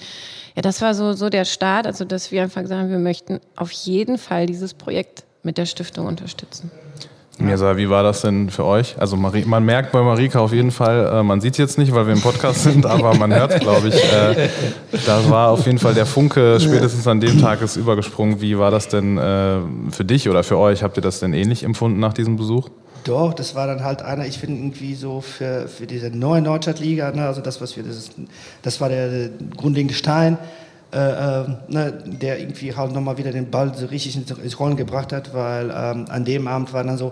Ja, 0.55 0.61
das 0.61 0.81
war 0.81 0.93
so, 0.93 1.13
so 1.13 1.29
der 1.29 1.45
Start, 1.45 1.85
also 1.85 2.05
dass 2.05 2.31
wir 2.31 2.43
einfach 2.43 2.65
sagen, 2.65 2.89
wir 2.89 2.99
möchten 2.99 3.39
auf 3.55 3.71
jeden 3.71 4.17
Fall 4.17 4.45
dieses 4.45 4.73
Projekt 4.73 5.25
mit 5.43 5.57
der 5.57 5.65
Stiftung 5.65 6.07
unterstützen. 6.07 6.71
Mirsa, 7.37 7.75
wie 7.75 7.89
war 7.89 8.01
das 8.01 8.21
denn 8.21 8.49
für 8.49 8.63
euch? 8.63 8.95
Also 8.97 9.17
man 9.17 9.65
merkt 9.65 9.91
bei 9.91 10.01
Marika 10.01 10.39
auf 10.39 10.53
jeden 10.53 10.71
Fall, 10.71 11.19
äh, 11.19 11.23
man 11.23 11.41
sieht 11.41 11.53
es 11.53 11.57
jetzt 11.57 11.77
nicht, 11.77 11.93
weil 11.93 12.05
wir 12.07 12.13
im 12.13 12.21
Podcast 12.21 12.63
sind, 12.63 12.85
aber 12.85 13.13
man 13.15 13.33
hört, 13.33 13.59
glaube 13.59 13.89
ich. 13.89 13.95
Äh, 13.95 14.49
da 15.05 15.29
war 15.29 15.49
auf 15.49 15.65
jeden 15.65 15.79
Fall 15.79 15.93
der 15.93 16.05
Funke 16.05 16.59
spätestens 16.61 17.05
an 17.07 17.19
dem 17.19 17.41
Tag 17.41 17.61
ist 17.61 17.75
übergesprungen. 17.75 18.39
Wie 18.39 18.57
war 18.57 18.71
das 18.71 18.87
denn 18.87 19.17
äh, 19.17 19.57
für 19.91 20.05
dich 20.05 20.29
oder 20.29 20.43
für 20.43 20.57
euch? 20.57 20.81
Habt 20.81 20.97
ihr 20.97 21.03
das 21.03 21.19
denn 21.19 21.33
ähnlich 21.33 21.63
empfunden 21.63 21.99
nach 21.99 22.13
diesem 22.13 22.37
Besuch? 22.37 22.69
Doch, 23.03 23.33
das 23.33 23.53
war 23.53 23.67
dann 23.67 23.83
halt 23.83 24.01
einer, 24.01 24.25
ich 24.25 24.39
finde 24.39 24.57
irgendwie 24.59 24.95
so 24.95 25.21
für, 25.21 25.67
für 25.67 25.85
diese 25.85 26.09
neue 26.09 26.41
Nordstadtliga, 26.41 27.11
ne, 27.11 27.27
also 27.27 27.39
das, 27.39 27.61
was 27.61 27.75
wir, 27.77 27.83
das, 27.83 27.97
ist, 27.97 28.13
das 28.63 28.81
war 28.81 28.89
der, 28.89 29.09
der 29.09 29.29
grundlegende 29.55 29.93
Stein. 29.93 30.37
Äh, 30.95 31.41
äh, 31.41 31.45
ne, 31.67 31.91
der 32.05 32.39
irgendwie 32.39 32.73
halt 32.73 32.93
nochmal 32.93 33.17
wieder 33.17 33.33
den 33.33 33.51
Ball 33.51 33.75
so 33.75 33.85
richtig 33.87 34.15
ins 34.15 34.59
Rollen 34.61 34.77
gebracht 34.77 35.11
hat, 35.11 35.33
weil 35.33 35.69
ähm, 35.69 36.05
an 36.07 36.23
dem 36.23 36.47
Abend 36.47 36.71
war 36.71 36.85
dann 36.85 36.97
so 36.97 37.11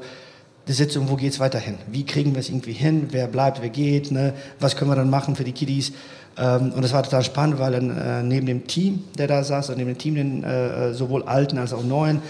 die 0.70 0.72
Sitzung, 0.72 1.10
wo 1.10 1.18
geht 1.18 1.34
es 1.34 1.42
weiterhin? 1.42 1.76
Wie 1.88 2.06
kriegen 2.06 2.34
wir 2.34 2.40
es 2.40 2.48
irgendwie 2.48 2.72
hin? 2.72 3.08
Wer 3.12 3.28
bleibt, 3.28 3.62
wer 3.62 3.68
geht? 3.68 4.10
Ne? 4.10 4.36
Was 4.62 4.78
können 4.78 4.90
wir 4.90 4.96
dann 4.96 5.10
machen 5.10 5.36
für 5.36 5.44
die 5.44 5.52
Kiddies? 5.52 5.92
Ähm, 6.38 6.72
und 6.72 6.82
das 6.82 6.94
war 6.94 7.04
total 7.04 7.26
spannend, 7.26 7.60
weil 7.60 7.74
dann 7.74 7.90
äh, 7.90 8.24
neben 8.24 8.46
dem 8.46 8.68
Team, 8.68 9.04
der 9.18 9.28
da 9.28 9.44
saß, 9.44 9.72
und 9.72 9.78
neben 9.78 9.90
dem 9.90 9.98
Team, 9.98 10.16
den 10.16 10.44
äh, 10.46 10.94
sowohl 10.94 11.24
alten 11.24 11.58
als 11.58 11.74
auch 11.74 11.84
neuen 11.84 12.22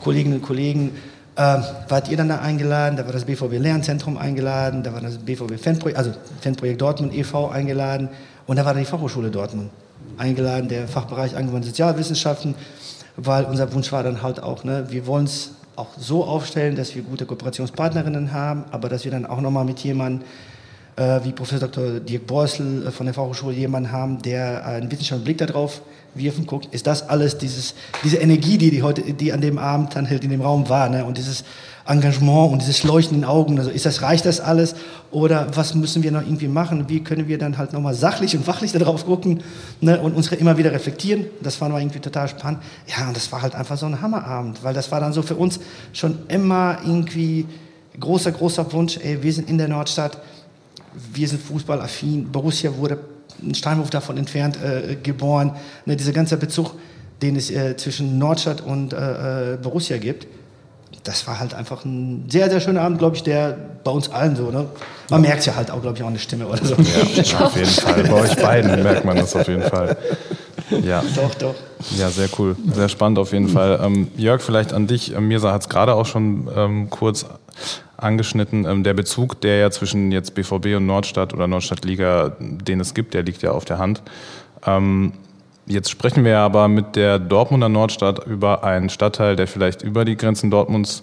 Kolleginnen 0.00 0.36
und 0.36 0.42
Kollegen, 0.42 0.92
äh, 1.36 1.58
wart 1.86 2.08
ihr 2.08 2.16
dann 2.16 2.30
da 2.30 2.38
eingeladen, 2.38 2.96
da 2.96 3.04
war 3.04 3.12
das 3.12 3.26
BVB 3.26 3.58
Lernzentrum 3.58 4.16
eingeladen, 4.16 4.82
da 4.82 4.94
war 4.94 5.02
das 5.02 5.18
BVB 5.18 5.60
Fanprojekt, 5.60 5.98
also 5.98 6.12
Fanprojekt 6.40 6.80
Dortmund 6.80 7.12
e.V. 7.14 7.50
eingeladen 7.50 8.08
Und 8.46 8.56
da 8.56 8.64
war 8.64 8.74
die 8.74 8.84
Fachhochschule 8.84 9.30
Dortmund 9.30 9.70
eingeladen, 10.18 10.68
der 10.68 10.86
Fachbereich 10.86 11.36
Angewandte 11.36 11.68
Sozialwissenschaften, 11.68 12.54
weil 13.16 13.44
unser 13.44 13.72
Wunsch 13.72 13.90
war 13.92 14.02
dann 14.02 14.22
halt 14.22 14.42
auch, 14.42 14.64
ne, 14.64 14.86
wir 14.90 15.06
wollen 15.06 15.24
es 15.24 15.52
auch 15.76 15.88
so 15.98 16.24
aufstellen, 16.24 16.76
dass 16.76 16.94
wir 16.94 17.02
gute 17.02 17.26
Kooperationspartnerinnen 17.26 18.32
haben, 18.32 18.64
aber 18.70 18.88
dass 18.88 19.04
wir 19.04 19.10
dann 19.10 19.26
auch 19.26 19.40
nochmal 19.40 19.64
mit 19.64 19.80
jemandem 19.80 20.26
äh, 20.96 21.20
wie 21.24 21.32
Professor 21.32 21.68
Dr. 21.68 22.00
Dirk 22.00 22.26
Borsel 22.26 22.86
äh, 22.86 22.90
von 22.90 23.06
der 23.06 23.14
Fachhochschule 23.14 23.54
jemanden 23.54 23.90
haben, 23.90 24.22
der 24.22 24.64
einen 24.66 24.90
wissenschaftlichen 24.90 25.24
Blick 25.24 25.38
darauf 25.38 25.82
wirfen, 26.14 26.46
guckt, 26.46 26.72
ist 26.72 26.86
das 26.86 27.08
alles 27.08 27.38
dieses, 27.38 27.74
diese 28.04 28.18
Energie, 28.18 28.58
die, 28.58 28.70
die 28.70 28.82
heute, 28.82 29.02
die 29.02 29.32
an 29.32 29.40
dem 29.40 29.58
Abend 29.58 29.96
dann 29.96 30.08
halt 30.08 30.22
in 30.22 30.30
dem 30.30 30.42
Raum 30.42 30.68
war, 30.68 30.88
ne? 30.88 31.04
und 31.04 31.18
dieses 31.18 31.44
Engagement 31.86 32.52
und 32.52 32.62
dieses 32.62 32.82
Leuchten 32.82 33.16
in 33.16 33.20
den 33.22 33.28
Augen, 33.28 33.58
also 33.58 33.70
ist 33.70 33.84
das, 33.84 34.00
reicht 34.00 34.24
das 34.24 34.40
alles 34.40 34.74
oder 35.10 35.48
was 35.54 35.74
müssen 35.74 36.02
wir 36.02 36.12
noch 36.12 36.22
irgendwie 36.22 36.48
machen, 36.48 36.88
wie 36.88 37.04
können 37.04 37.28
wir 37.28 37.36
dann 37.36 37.58
halt 37.58 37.72
nochmal 37.72 37.94
sachlich 37.94 38.36
und 38.36 38.44
fachlich 38.44 38.72
darauf 38.72 39.04
gucken 39.04 39.42
ne? 39.80 40.00
und 40.00 40.14
uns 40.14 40.32
immer 40.32 40.56
wieder 40.56 40.72
reflektieren, 40.72 41.26
das 41.42 41.60
war 41.60 41.68
irgendwie 41.78 42.00
total 42.00 42.28
spannend, 42.28 42.60
ja, 42.86 43.06
und 43.06 43.16
das 43.16 43.30
war 43.32 43.42
halt 43.42 43.54
einfach 43.54 43.76
so 43.76 43.86
ein 43.86 44.00
Hammerabend, 44.00 44.64
weil 44.64 44.72
das 44.72 44.90
war 44.90 45.00
dann 45.00 45.12
so 45.12 45.22
für 45.22 45.36
uns 45.36 45.60
schon 45.92 46.20
immer 46.28 46.78
irgendwie 46.84 47.46
großer, 48.00 48.32
großer 48.32 48.72
Wunsch, 48.72 48.98
ey, 49.02 49.22
wir 49.22 49.32
sind 49.32 49.50
in 49.50 49.58
der 49.58 49.68
Nordstadt, 49.68 50.18
wir 51.12 51.28
sind 51.28 51.42
fußballaffin, 51.42 52.30
Borussia 52.30 52.74
wurde 52.76 52.98
ein 53.42 53.54
Steinwurf 53.54 53.90
davon 53.90 54.16
entfernt 54.16 54.58
äh, 54.62 54.96
geboren. 55.02 55.56
Ne, 55.86 55.96
dieser 55.96 56.12
ganze 56.12 56.36
Bezug, 56.36 56.74
den 57.22 57.36
es 57.36 57.50
äh, 57.50 57.76
zwischen 57.76 58.18
Nordstadt 58.18 58.60
und 58.60 58.92
äh, 58.92 59.54
äh 59.54 59.56
Borussia 59.56 59.98
gibt, 59.98 60.26
das 61.04 61.26
war 61.26 61.38
halt 61.38 61.54
einfach 61.54 61.84
ein 61.84 62.24
sehr, 62.28 62.50
sehr 62.50 62.60
schöner 62.60 62.80
Abend, 62.80 62.98
glaube 62.98 63.16
ich, 63.16 63.22
der 63.22 63.56
bei 63.84 63.90
uns 63.90 64.10
allen 64.10 64.36
so, 64.36 64.50
ne? 64.50 64.66
Man 65.10 65.20
merkt 65.20 65.40
es 65.40 65.46
ja 65.46 65.54
halt 65.54 65.70
auch, 65.70 65.82
glaube 65.82 65.96
ich, 65.96 66.02
auch 66.02 66.08
eine 66.08 66.18
Stimme 66.18 66.46
oder 66.46 66.64
so. 66.64 66.74
Ja, 67.14 67.40
auf 67.40 67.56
jeden 67.56 67.68
Fall. 67.68 68.02
Bei 68.04 68.12
euch 68.14 68.36
beiden 68.36 68.82
merkt 68.82 69.04
man 69.04 69.16
das 69.16 69.36
auf 69.36 69.46
jeden 69.46 69.62
Fall. 69.62 69.96
Ja. 70.82 71.04
Doch, 71.14 71.34
doch. 71.34 71.54
Ja, 71.98 72.08
sehr 72.08 72.28
cool. 72.38 72.56
Sehr 72.72 72.88
spannend 72.88 73.18
auf 73.18 73.32
jeden 73.32 73.48
Fall. 73.48 73.78
Ähm, 73.82 74.08
Jörg, 74.16 74.40
vielleicht 74.40 74.72
an 74.72 74.86
dich. 74.86 75.14
Mirsa 75.18 75.52
hat 75.52 75.60
es 75.60 75.68
gerade 75.68 75.94
auch 75.94 76.06
schon 76.06 76.48
ähm, 76.56 76.88
kurz 76.88 77.26
angeschnitten. 77.98 78.64
Ähm, 78.64 78.82
der 78.82 78.94
Bezug, 78.94 79.40
der 79.42 79.58
ja 79.58 79.70
zwischen 79.70 80.10
jetzt 80.10 80.34
BVB 80.34 80.76
und 80.76 80.86
Nordstadt 80.86 81.34
oder 81.34 81.46
Nordstadtliga, 81.46 82.36
den 82.40 82.80
es 82.80 82.94
gibt, 82.94 83.12
der 83.12 83.22
liegt 83.22 83.42
ja 83.42 83.50
auf 83.50 83.66
der 83.66 83.78
Hand. 83.78 84.02
Ähm, 84.66 85.12
jetzt 85.66 85.90
sprechen 85.90 86.24
wir 86.24 86.38
aber 86.38 86.68
mit 86.68 86.96
der 86.96 87.18
Dortmunder 87.18 87.68
Nordstadt 87.68 88.26
über 88.26 88.64
einen 88.64 88.88
Stadtteil, 88.88 89.36
der 89.36 89.46
vielleicht 89.46 89.82
über 89.82 90.04
die 90.04 90.16
Grenzen 90.16 90.50
Dortmunds 90.50 91.02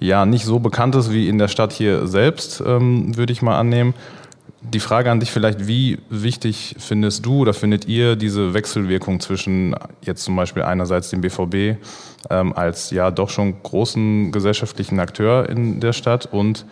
ja 0.00 0.26
nicht 0.26 0.44
so 0.44 0.58
bekannt 0.58 0.94
ist 0.94 1.12
wie 1.12 1.28
in 1.28 1.38
der 1.38 1.48
Stadt 1.48 1.72
hier 1.72 2.06
selbst, 2.06 2.62
ähm, 2.66 3.16
würde 3.16 3.32
ich 3.32 3.42
mal 3.42 3.58
annehmen. 3.58 3.94
Die 4.60 4.80
Frage 4.80 5.10
an 5.10 5.18
dich 5.18 5.30
vielleicht, 5.30 5.66
wie 5.66 5.98
wichtig 6.08 6.76
findest 6.78 7.26
du 7.26 7.40
oder 7.40 7.52
findet 7.52 7.86
ihr 7.86 8.14
diese 8.14 8.54
Wechselwirkung 8.54 9.18
zwischen 9.18 9.74
jetzt 10.02 10.22
zum 10.22 10.36
Beispiel 10.36 10.62
einerseits 10.62 11.10
dem 11.10 11.20
BVB 11.20 11.78
ähm, 12.30 12.52
als 12.52 12.90
ja 12.90 13.10
doch 13.10 13.28
schon 13.28 13.62
großen 13.62 14.30
gesellschaftlichen 14.30 15.00
Akteur 15.00 15.48
in 15.48 15.80
der 15.80 15.92
Stadt 15.92 16.26
und 16.26 16.64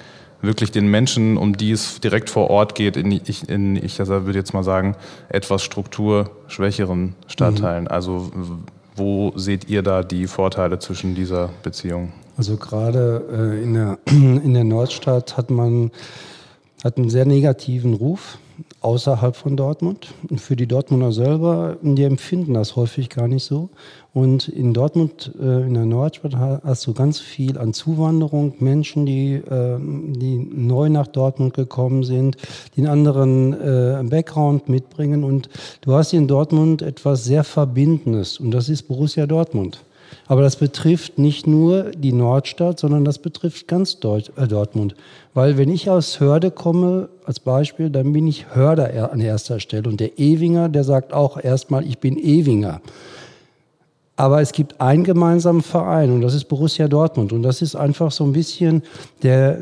wirklich 0.43 0.71
den 0.71 0.89
Menschen, 0.89 1.37
um 1.37 1.57
die 1.57 1.73
es 1.73 2.01
direkt 2.01 2.31
vor 2.31 2.51
Ort 2.51 2.75
geht, 2.75 2.97
in, 2.97 3.13
ich, 3.13 3.49
in, 3.49 3.77
ich 3.77 3.99
würde 3.99 4.39
jetzt 4.39 4.55
mal 4.55 4.65
sagen, 4.65 4.97
etwas 5.29 5.63
strukturschwächeren 5.63 7.15
Stadtteilen. 7.27 7.85
Mhm. 7.85 7.91
Also 7.91 8.31
wo 8.97 9.33
seht 9.37 9.69
ihr 9.69 9.83
da 9.83 10.03
die 10.03 10.27
Vorteile 10.27 10.79
zwischen 10.79 11.15
dieser 11.15 11.51
Beziehung? 11.63 12.13
Also 12.37 12.57
gerade 12.57 13.23
äh, 13.33 13.63
in, 13.63 13.75
der, 13.75 13.99
in 14.07 14.55
der 14.55 14.65
Nordstadt 14.65 15.37
hat 15.37 15.51
man 15.51 15.91
hat 16.83 16.97
einen 16.97 17.11
sehr 17.11 17.27
negativen 17.27 17.95
Ruf 17.95 18.39
außerhalb 18.81 19.37
von 19.37 19.57
Dortmund. 19.57 20.09
Und 20.29 20.41
für 20.41 20.57
die 20.57 20.67
Dortmunder 20.67 21.13
selber, 21.13 21.77
die 21.83 22.05
empfinden 22.05 22.55
das 22.55 22.77
häufig 22.77 23.09
gar 23.11 23.29
nicht 23.29 23.45
so. 23.45 23.69
Und 24.13 24.49
in 24.49 24.75
Dortmund, 24.75 25.33
äh, 25.41 25.63
in 25.63 25.75
der 25.75 25.85
Nordstadt, 25.85 26.37
hast 26.37 26.87
du 26.87 26.95
ganz 26.95 27.21
viel 27.21 27.59
an 27.59 27.73
Zuwanderung, 27.73 28.55
Menschen, 28.59 29.07
die, 29.07 29.35
äh, 29.35 29.79
die 29.79 30.39
neu 30.39 30.89
nach 30.89 31.07
Dortmund 31.07 31.55
gekommen 31.55 32.03
sind, 32.03 32.37
die 32.75 32.81
einen 32.81 32.91
anderen 32.91 33.53
äh, 33.53 34.03
Background 34.09 34.69
mitbringen. 34.69 35.25
Und 35.25 35.49
du 35.83 35.95
hast 35.95 36.13
in 36.13 36.27
Dortmund 36.27 36.83
etwas 36.83 37.25
sehr 37.25 37.45
Verbindendes. 37.45 38.41
Und 38.41 38.51
das 38.51 38.69
ist 38.69 38.85
Borussia 38.85 39.27
Dortmund. 39.27 39.85
Aber 40.27 40.43
das 40.43 40.57
betrifft 40.57 41.19
nicht 41.19 41.47
nur 41.47 41.91
die 41.91 42.13
Nordstadt, 42.13 42.81
sondern 42.81 43.05
das 43.05 43.19
betrifft 43.19 43.69
ganz 43.69 44.01
Deut 44.01 44.33
äh, 44.37 44.47
Dortmund. 44.47 44.95
Weil 45.35 45.59
wenn 45.59 45.71
ich 45.71 45.91
aus 45.91 46.21
Hörde 46.21 46.51
komme, 46.51 47.09
als 47.25 47.41
Beispiel, 47.41 47.91
dann 47.91 48.13
bin 48.13 48.27
ich 48.27 48.55
Hörder 48.55 49.13
an 49.13 49.21
erster 49.21 49.61
Stelle. 49.61 49.89
Und 49.89 50.01
der 50.01 50.19
Ewinger, 50.19 50.69
der 50.69 50.85
sagt 50.85 51.13
auch 51.13 51.43
erstmal, 51.43 51.87
ich 51.87 51.99
bin 51.99 52.19
Ewinger. 52.19 52.81
Aber 54.17 54.43
es 54.43 54.53
gibt 54.53 54.81
einen 54.81 55.05
gemeinsamen 55.05 55.63
Verein 55.63 56.11
und 56.11 56.21
das 56.21 56.35
ist 56.35 56.45
Borussia 56.45 56.89
Dortmund. 56.89 57.33
Und 57.33 57.43
das 57.43 57.63
ist 57.63 57.75
einfach 57.75 58.13
so 58.13 58.25
ein 58.25 58.33
bisschen 58.33 58.83
der, 59.23 59.59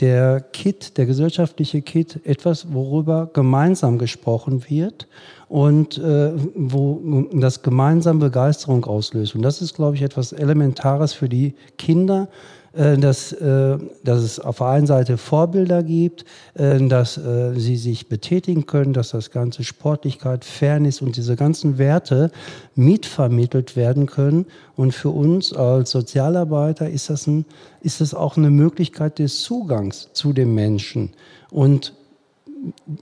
der 0.00 0.40
Kit, 0.40 0.96
der 0.96 1.06
gesellschaftliche 1.06 1.82
Kit, 1.82 2.20
etwas, 2.24 2.72
worüber 2.72 3.28
gemeinsam 3.32 3.98
gesprochen 3.98 4.64
wird 4.68 5.08
und 5.50 5.98
äh, 5.98 6.30
wo 6.54 7.26
das 7.32 7.62
gemeinsam 7.62 8.20
Begeisterung 8.20 8.84
auslöst. 8.84 9.34
Und 9.34 9.42
das 9.42 9.60
ist, 9.60 9.74
glaube 9.74 9.96
ich, 9.96 10.02
etwas 10.02 10.30
Elementares 10.32 11.12
für 11.12 11.28
die 11.28 11.54
Kinder, 11.76 12.28
äh, 12.72 12.96
dass, 12.96 13.32
äh, 13.32 13.76
dass 14.04 14.22
es 14.22 14.38
auf 14.38 14.58
der 14.58 14.68
einen 14.68 14.86
Seite 14.86 15.18
Vorbilder 15.18 15.82
gibt, 15.82 16.24
äh, 16.54 16.78
dass 16.86 17.14
sie 17.14 17.76
sich 17.76 18.08
betätigen 18.08 18.66
können, 18.66 18.92
dass 18.92 19.10
das 19.10 19.32
ganze 19.32 19.64
Sportlichkeit, 19.64 20.44
Fairness 20.44 21.02
und 21.02 21.16
diese 21.16 21.34
ganzen 21.34 21.78
Werte 21.78 22.30
mitvermittelt 22.76 23.74
werden 23.74 24.06
können. 24.06 24.46
Und 24.76 24.94
für 24.94 25.10
uns 25.10 25.52
als 25.52 25.90
Sozialarbeiter 25.90 26.88
ist 26.88 27.10
das, 27.10 27.26
ein, 27.26 27.44
ist 27.82 28.00
das 28.00 28.14
auch 28.14 28.36
eine 28.36 28.50
Möglichkeit 28.50 29.18
des 29.18 29.40
Zugangs 29.40 30.10
zu 30.12 30.32
den 30.32 30.54
Menschen. 30.54 31.10
Und 31.50 31.94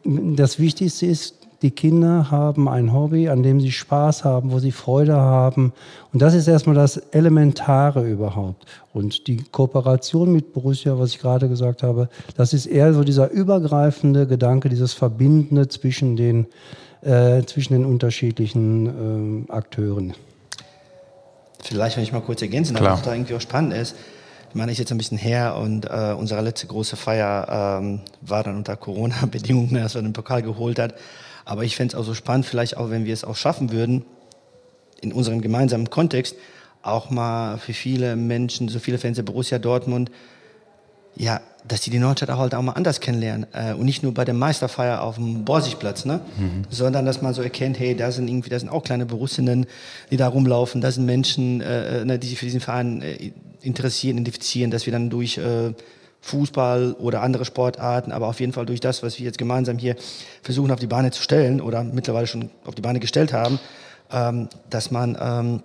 das 0.04 0.58
Wichtigste 0.58 1.04
ist, 1.04 1.47
die 1.62 1.72
Kinder 1.72 2.30
haben 2.30 2.68
ein 2.68 2.92
Hobby, 2.92 3.28
an 3.28 3.42
dem 3.42 3.60
sie 3.60 3.72
Spaß 3.72 4.24
haben, 4.24 4.52
wo 4.52 4.60
sie 4.60 4.70
Freude 4.70 5.16
haben. 5.16 5.72
Und 6.12 6.22
das 6.22 6.34
ist 6.34 6.46
erstmal 6.46 6.76
das 6.76 6.96
Elementare 6.96 8.08
überhaupt. 8.08 8.64
Und 8.92 9.26
die 9.26 9.38
Kooperation 9.50 10.32
mit 10.32 10.52
Borussia, 10.52 10.98
was 10.98 11.10
ich 11.10 11.18
gerade 11.18 11.48
gesagt 11.48 11.82
habe, 11.82 12.08
das 12.36 12.52
ist 12.52 12.66
eher 12.66 12.94
so 12.94 13.02
dieser 13.02 13.30
übergreifende 13.30 14.28
Gedanke, 14.28 14.68
dieses 14.68 14.92
Verbindende 14.92 15.68
zwischen 15.68 16.16
den, 16.16 16.46
äh, 17.02 17.42
zwischen 17.42 17.72
den 17.72 17.84
unterschiedlichen 17.84 19.46
äh, 19.48 19.52
Akteuren. 19.52 20.14
Vielleicht, 21.60 21.96
wenn 21.96 22.04
ich 22.04 22.12
mal 22.12 22.20
kurz 22.20 22.40
ergänzen 22.40 22.76
darf, 22.76 22.98
was 22.98 23.02
da 23.02 23.12
irgendwie 23.12 23.34
auch 23.34 23.40
spannend 23.40 23.74
ist. 23.74 23.96
Ich 24.48 24.54
meine, 24.54 24.72
ich 24.72 24.78
jetzt 24.78 24.92
ein 24.92 24.98
bisschen 24.98 25.18
her 25.18 25.56
und 25.56 25.86
äh, 25.86 26.14
unsere 26.16 26.40
letzte 26.40 26.68
große 26.68 26.96
Feier 26.96 27.80
ähm, 27.82 28.00
war 28.22 28.44
dann 28.44 28.56
unter 28.56 28.76
Corona-Bedingungen, 28.76 29.76
als 29.82 29.94
wir 29.94 30.02
den 30.02 30.12
Pokal 30.12 30.42
geholt 30.42 30.78
hat. 30.78 30.94
Aber 31.48 31.64
ich 31.64 31.76
fände 31.76 31.94
es 31.94 31.98
auch 31.98 32.04
so 32.04 32.12
spannend, 32.12 32.44
vielleicht 32.44 32.76
auch, 32.76 32.90
wenn 32.90 33.06
wir 33.06 33.14
es 33.14 33.24
auch 33.24 33.34
schaffen 33.34 33.72
würden, 33.72 34.04
in 35.00 35.14
unserem 35.14 35.40
gemeinsamen 35.40 35.88
Kontext, 35.88 36.36
auch 36.82 37.08
mal 37.08 37.56
für 37.56 37.72
viele 37.72 38.16
Menschen, 38.16 38.68
so 38.68 38.78
viele 38.78 38.98
Fans 38.98 39.16
der 39.16 39.22
Borussia 39.22 39.58
Dortmund, 39.58 40.10
ja, 41.16 41.40
dass 41.66 41.80
die 41.80 41.88
die 41.88 42.00
Nordstadt 42.00 42.28
auch 42.28 42.38
halt 42.38 42.54
auch 42.54 42.60
mal 42.60 42.72
anders 42.72 43.00
kennenlernen 43.00 43.46
äh, 43.54 43.72
und 43.72 43.86
nicht 43.86 44.02
nur 44.02 44.12
bei 44.12 44.26
der 44.26 44.34
Meisterfeier 44.34 45.00
auf 45.00 45.14
dem 45.14 45.46
Borsigplatz, 45.46 46.04
ne? 46.04 46.20
Mhm. 46.36 46.64
sondern 46.68 47.06
dass 47.06 47.22
man 47.22 47.32
so 47.32 47.40
erkennt, 47.40 47.78
hey, 47.78 47.96
da 47.96 48.12
sind 48.12 48.28
irgendwie, 48.28 48.50
da 48.50 48.58
sind 48.58 48.68
auch 48.68 48.84
kleine 48.84 49.06
Borussinnen, 49.06 49.64
die 50.10 50.18
da 50.18 50.28
rumlaufen, 50.28 50.82
da 50.82 50.90
sind 50.90 51.06
Menschen, 51.06 51.62
äh, 51.62 52.02
äh 52.02 52.04
ne, 52.04 52.18
die 52.18 52.26
sich 52.26 52.38
für 52.38 52.44
diesen 52.44 52.60
Verein 52.60 53.00
äh, 53.00 53.32
interessieren, 53.62 54.18
identifizieren, 54.18 54.70
dass 54.70 54.84
wir 54.84 54.92
dann 54.92 55.08
durch 55.08 55.38
äh, 55.38 55.72
Fußball 56.20 56.94
oder 56.98 57.22
andere 57.22 57.44
Sportarten, 57.44 58.12
aber 58.12 58.26
auf 58.26 58.40
jeden 58.40 58.52
Fall 58.52 58.66
durch 58.66 58.80
das, 58.80 59.02
was 59.02 59.18
wir 59.18 59.24
jetzt 59.24 59.38
gemeinsam 59.38 59.78
hier 59.78 59.96
versuchen 60.42 60.70
auf 60.70 60.80
die 60.80 60.86
Beine 60.86 61.10
zu 61.10 61.22
stellen 61.22 61.60
oder 61.60 61.84
mittlerweile 61.84 62.26
schon 62.26 62.50
auf 62.64 62.74
die 62.74 62.82
Beine 62.82 63.00
gestellt 63.00 63.32
haben, 63.32 63.58
ähm, 64.10 64.48
dass 64.68 64.90
man 64.90 65.16
ähm, 65.20 65.62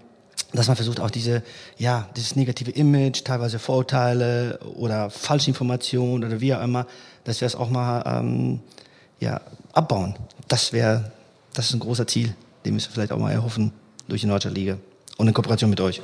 dass 0.54 0.68
man 0.68 0.76
versucht 0.76 1.00
auch 1.00 1.10
diese 1.10 1.44
ja 1.78 2.08
dieses 2.16 2.36
negative 2.36 2.72
Image, 2.72 3.24
teilweise 3.24 3.60
Vorurteile 3.60 4.60
oder 4.76 5.10
Falschinformationen 5.10 6.24
oder 6.24 6.40
wie 6.42 6.54
auch 6.54 6.64
immer, 6.64 6.86
dass 7.24 7.42
wir 7.42 7.46
es 7.48 7.56
auch 7.56 7.70
mal 7.70 8.04
ähm, 8.06 8.60
ja 9.20 9.42
abbauen. 9.74 10.16
Das 10.48 10.74
wäre 10.74 11.12
das 11.54 11.68
ist 11.68 11.74
ein 11.74 11.80
großer 11.80 12.08
Ziel, 12.08 12.36
dem 12.66 12.76
wir 12.76 12.82
vielleicht 12.82 13.12
auch 13.12 13.18
mal 13.18 13.32
erhoffen 13.32 13.72
durch 14.08 14.22
die 14.22 14.28
Nordstadtliga 14.28 14.78
und 15.18 15.28
in 15.28 15.34
Kooperation 15.34 15.70
mit 15.70 15.82
euch. 15.82 16.02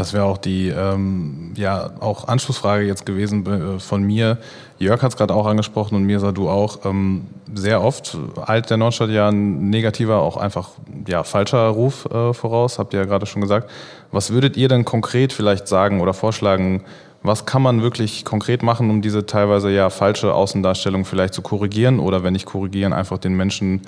Das 0.00 0.14
wäre 0.14 0.24
auch 0.24 0.38
die 0.38 0.68
ähm, 0.68 1.52
ja 1.56 1.90
auch 2.00 2.26
Anschlussfrage 2.26 2.86
jetzt 2.86 3.04
gewesen 3.04 3.44
äh, 3.44 3.78
von 3.78 4.02
mir. 4.02 4.38
Jörg 4.78 5.02
hat 5.02 5.10
es 5.10 5.18
gerade 5.18 5.34
auch 5.34 5.44
angesprochen 5.44 5.94
und 5.94 6.04
mir 6.04 6.20
sah 6.20 6.32
du 6.32 6.48
auch. 6.48 6.86
Ähm, 6.86 7.26
sehr 7.52 7.84
oft 7.84 8.16
eilt 8.46 8.70
der 8.70 8.78
Nordstadt 8.78 9.10
ja 9.10 9.28
ein 9.28 9.68
negativer, 9.68 10.22
auch 10.22 10.38
einfach 10.38 10.70
ja 11.06 11.22
falscher 11.22 11.68
Ruf 11.68 12.06
äh, 12.06 12.32
voraus. 12.32 12.78
Habt 12.78 12.94
ihr 12.94 13.00
ja 13.00 13.04
gerade 13.04 13.26
schon 13.26 13.42
gesagt. 13.42 13.70
Was 14.10 14.30
würdet 14.30 14.56
ihr 14.56 14.68
denn 14.68 14.86
konkret 14.86 15.34
vielleicht 15.34 15.68
sagen 15.68 16.00
oder 16.00 16.14
vorschlagen, 16.14 16.84
Was 17.22 17.44
kann 17.44 17.60
man 17.60 17.82
wirklich 17.82 18.24
konkret 18.24 18.62
machen, 18.62 18.88
um 18.88 19.02
diese 19.02 19.26
teilweise 19.26 19.70
ja 19.70 19.90
falsche 19.90 20.32
Außendarstellung 20.32 21.04
vielleicht 21.04 21.34
zu 21.34 21.42
korrigieren 21.42 22.00
oder 22.00 22.24
wenn 22.24 22.32
nicht 22.32 22.46
korrigieren, 22.46 22.94
einfach 22.94 23.18
den 23.18 23.34
Menschen, 23.34 23.82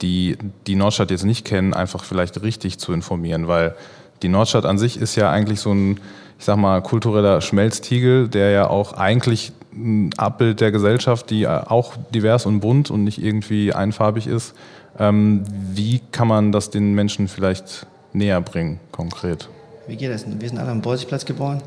die 0.00 0.36
die 0.66 0.74
Nordstadt 0.74 1.12
jetzt 1.12 1.24
nicht 1.24 1.46
kennen, 1.46 1.72
einfach 1.72 2.02
vielleicht 2.02 2.42
richtig 2.42 2.80
zu 2.80 2.92
informieren, 2.92 3.46
weil 3.46 3.76
die 4.22 4.28
Nordstadt 4.28 4.64
an 4.64 4.78
sich 4.78 5.00
ist 5.00 5.16
ja 5.16 5.30
eigentlich 5.30 5.60
so 5.60 5.72
ein, 5.72 5.98
ich 6.38 6.44
sag 6.44 6.56
mal, 6.56 6.80
kultureller 6.82 7.40
Schmelztiegel, 7.40 8.28
der 8.28 8.50
ja 8.50 8.68
auch 8.68 8.94
eigentlich 8.94 9.52
ein 9.74 10.10
Abbild 10.16 10.60
der 10.60 10.70
Gesellschaft, 10.70 11.30
die 11.30 11.46
auch 11.48 11.94
divers 12.14 12.46
und 12.46 12.60
bunt 12.60 12.90
und 12.90 13.04
nicht 13.04 13.22
irgendwie 13.22 13.72
einfarbig 13.72 14.26
ist. 14.26 14.54
Ähm, 14.98 15.44
wie 15.72 16.00
kann 16.12 16.28
man 16.28 16.52
das 16.52 16.70
den 16.70 16.94
Menschen 16.94 17.28
vielleicht 17.28 17.86
näher 18.12 18.40
bringen, 18.40 18.78
konkret? 18.90 19.48
Wie 19.86 19.96
geht 19.96 20.10
das? 20.10 20.26
Wir 20.26 20.48
sind 20.48 20.58
alle 20.58 20.70
am 20.70 20.82
Borsigplatz 20.82 21.24
geboren. 21.24 21.62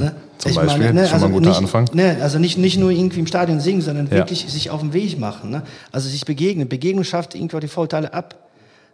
Ne? 0.00 0.14
Zum 0.38 0.50
ich 0.50 0.56
Beispiel, 0.56 0.86
meine, 0.86 1.00
ne, 1.02 1.06
schon 1.06 1.20
mal 1.20 1.26
ein 1.26 1.32
guter 1.32 1.48
nicht, 1.48 1.58
Anfang. 1.58 1.88
Ne, 1.92 2.18
also 2.20 2.38
nicht, 2.38 2.58
nicht 2.58 2.78
nur 2.78 2.90
irgendwie 2.90 3.20
im 3.20 3.26
Stadion 3.26 3.60
singen, 3.60 3.82
sondern 3.82 4.06
ja. 4.06 4.12
wirklich 4.12 4.46
sich 4.48 4.70
auf 4.70 4.80
den 4.80 4.92
Weg 4.92 5.18
machen. 5.18 5.50
Ne? 5.50 5.62
Also 5.92 6.08
sich 6.08 6.24
begegnen. 6.24 6.68
Begegnung 6.68 7.04
schafft 7.04 7.34
irgendwie 7.34 7.56
auch 7.56 7.60
die 7.60 7.68
Vorteile 7.68 8.12
ab. 8.12 8.34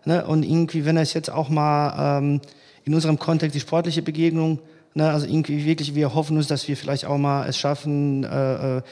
Ne? 0.05 0.25
Und 0.27 0.43
irgendwie, 0.43 0.85
wenn 0.85 0.97
es 0.97 1.15
jetzt 1.15 1.31
auch 1.31 1.49
mal 1.49 2.19
ähm, 2.19 2.41
in 2.85 2.95
unserem 2.95 3.19
Kontext 3.19 3.55
die 3.55 3.61
sportliche 3.61 4.03
Begegnung, 4.03 4.59
ne? 4.95 5.11
also 5.11 5.27
irgendwie 5.27 5.65
wirklich, 5.65 5.95
wir 5.95 6.15
hoffen 6.15 6.37
uns, 6.37 6.47
dass 6.47 6.69
wir 6.69 6.77
vielleicht 6.77 7.05
auch 7.05 7.19
mal 7.19 7.49
es 7.49 7.57
schaffen, 7.57 8.25
äh, 8.25 8.79
äh, 8.79 8.83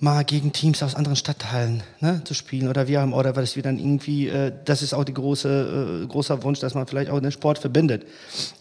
mal 0.00 0.24
gegen 0.24 0.52
Teams 0.52 0.82
aus 0.82 0.94
anderen 0.94 1.16
Stadtteilen 1.16 1.82
ne, 2.00 2.22
zu 2.24 2.32
spielen 2.32 2.68
oder 2.68 2.86
wir 2.86 3.00
haben 3.00 3.12
oder 3.12 3.34
weil 3.34 3.42
es 3.42 3.56
wir 3.56 3.64
dann 3.64 3.78
irgendwie 3.78 4.28
äh, 4.28 4.52
das 4.64 4.82
ist 4.82 4.94
auch 4.94 5.02
die 5.02 5.14
große 5.14 6.02
äh, 6.04 6.06
großer 6.06 6.42
Wunsch 6.44 6.60
dass 6.60 6.74
man 6.74 6.86
vielleicht 6.86 7.10
auch 7.10 7.18
den 7.18 7.32
Sport 7.32 7.58
verbindet 7.58 8.06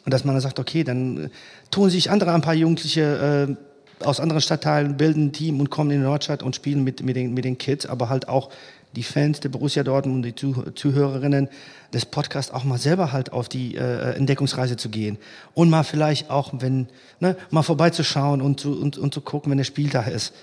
und 0.03 0.13
dass 0.13 0.25
man 0.25 0.33
dann 0.33 0.41
sagt 0.41 0.59
okay 0.59 0.83
dann 0.83 1.25
äh, 1.25 1.29
tun 1.69 1.91
sich 1.91 2.09
andere 2.09 2.33
ein 2.33 2.41
paar 2.41 2.55
Jugendliche 2.55 3.55
äh, 4.01 4.03
aus 4.03 4.19
anderen 4.19 4.41
Stadtteilen 4.41 4.97
bilden 4.97 5.27
ein 5.27 5.31
Team 5.31 5.59
und 5.59 5.69
kommen 5.69 5.91
in 5.91 5.99
die 5.99 6.05
Nordstadt 6.05 6.41
und 6.41 6.55
spielen 6.55 6.83
mit 6.83 7.03
mit 7.03 7.15
den 7.15 7.35
mit 7.35 7.45
den 7.45 7.59
Kids 7.59 7.85
aber 7.85 8.09
halt 8.09 8.27
auch 8.27 8.49
die 8.97 9.03
Fans 9.03 9.39
der 9.39 9.49
Borussia 9.49 9.83
Dortmund 9.83 10.17
und 10.17 10.23
die 10.23 10.33
Zuh 10.33 10.71
Zuhörerinnen 10.73 11.49
des 11.93 12.05
Podcasts 12.05 12.51
auch 12.51 12.63
mal 12.63 12.79
selber 12.79 13.11
halt 13.11 13.31
auf 13.31 13.47
die 13.47 13.75
äh, 13.75 14.15
Entdeckungsreise 14.15 14.75
zu 14.75 14.89
gehen. 14.89 15.19
Und 15.53 15.69
mal 15.69 15.83
vielleicht 15.83 16.31
auch 16.31 16.51
wenn 16.53 16.87
ne, 17.19 17.37
mal 17.51 17.61
vorbeizuschauen 17.61 18.41
und 18.41 18.59
zu 18.59 18.71
und, 18.71 18.97
und 18.97 19.13
zu 19.13 19.21
gucken 19.21 19.51
wenn 19.51 19.57
der 19.59 19.65
Spieltag 19.65 20.07
ist 20.07 20.33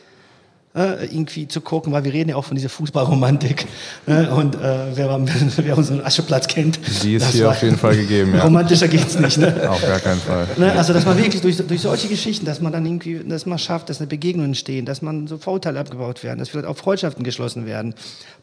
äh, 0.75 1.05
irgendwie 1.05 1.47
zu 1.47 1.61
gucken, 1.61 1.93
weil 1.93 2.03
wir 2.05 2.13
reden 2.13 2.31
ja 2.31 2.37
auch 2.37 2.45
von 2.45 2.57
dieser 2.57 2.69
Fußballromantik. 2.69 3.67
Äh, 4.07 4.27
und 4.27 4.57
äh, 4.57 4.59
wer, 4.95 5.21
wer 5.57 5.79
unseren 5.79 6.05
Ascheplatz 6.05 6.49
kennt. 6.49 6.81
Die 7.03 7.15
ist 7.15 7.29
hier 7.29 7.49
auf 7.49 7.63
jeden 7.63 7.79
Fall 7.79 7.97
gegeben, 7.97 8.35
ja. 8.35 8.43
Romantischer 8.43 8.89
geht's 8.89 9.19
nicht. 9.19 9.39
Ne? 9.39 9.71
Auf 9.71 9.81
gar 9.83 10.01
keinen 10.01 10.21
Fall. 10.21 10.49
Ne? 10.57 10.73
Also, 10.73 10.93
dass 10.93 11.07
man 11.07 11.17
wirklich 11.17 11.41
durch, 11.41 11.57
durch 11.59 11.81
solche 11.81 12.09
Geschichten, 12.09 12.45
dass 12.45 12.61
man 12.61 12.73
dann 12.73 12.85
irgendwie, 12.85 13.21
dass 13.21 13.47
man 13.47 13.59
schafft, 13.59 13.89
dass 13.89 14.01
eine 14.01 14.09
Begegnungen 14.09 14.51
entstehen, 14.51 14.85
dass 14.85 15.01
man 15.01 15.27
so 15.27 15.39
Vorurteile 15.39 15.79
abgebaut 15.79 16.25
werden, 16.25 16.41
dass 16.41 16.49
vielleicht 16.49 16.67
auch 16.67 16.77
Freundschaften 16.77 17.23
geschlossen 17.23 17.67
werden, 17.67 17.95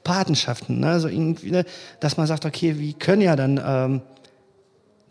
Patenschaften, 0.04 0.80
ne? 0.80 0.88
also 0.88 1.10
irgendwie, 1.10 1.52
ne? 1.52 1.66
dass 2.00 2.16
man 2.16 2.28
sagt, 2.28 2.46
okay, 2.46 2.76
wir 2.78 2.94
können 2.94 3.22
ja 3.22 3.36
dann 3.36 3.62
ähm, 3.64 4.02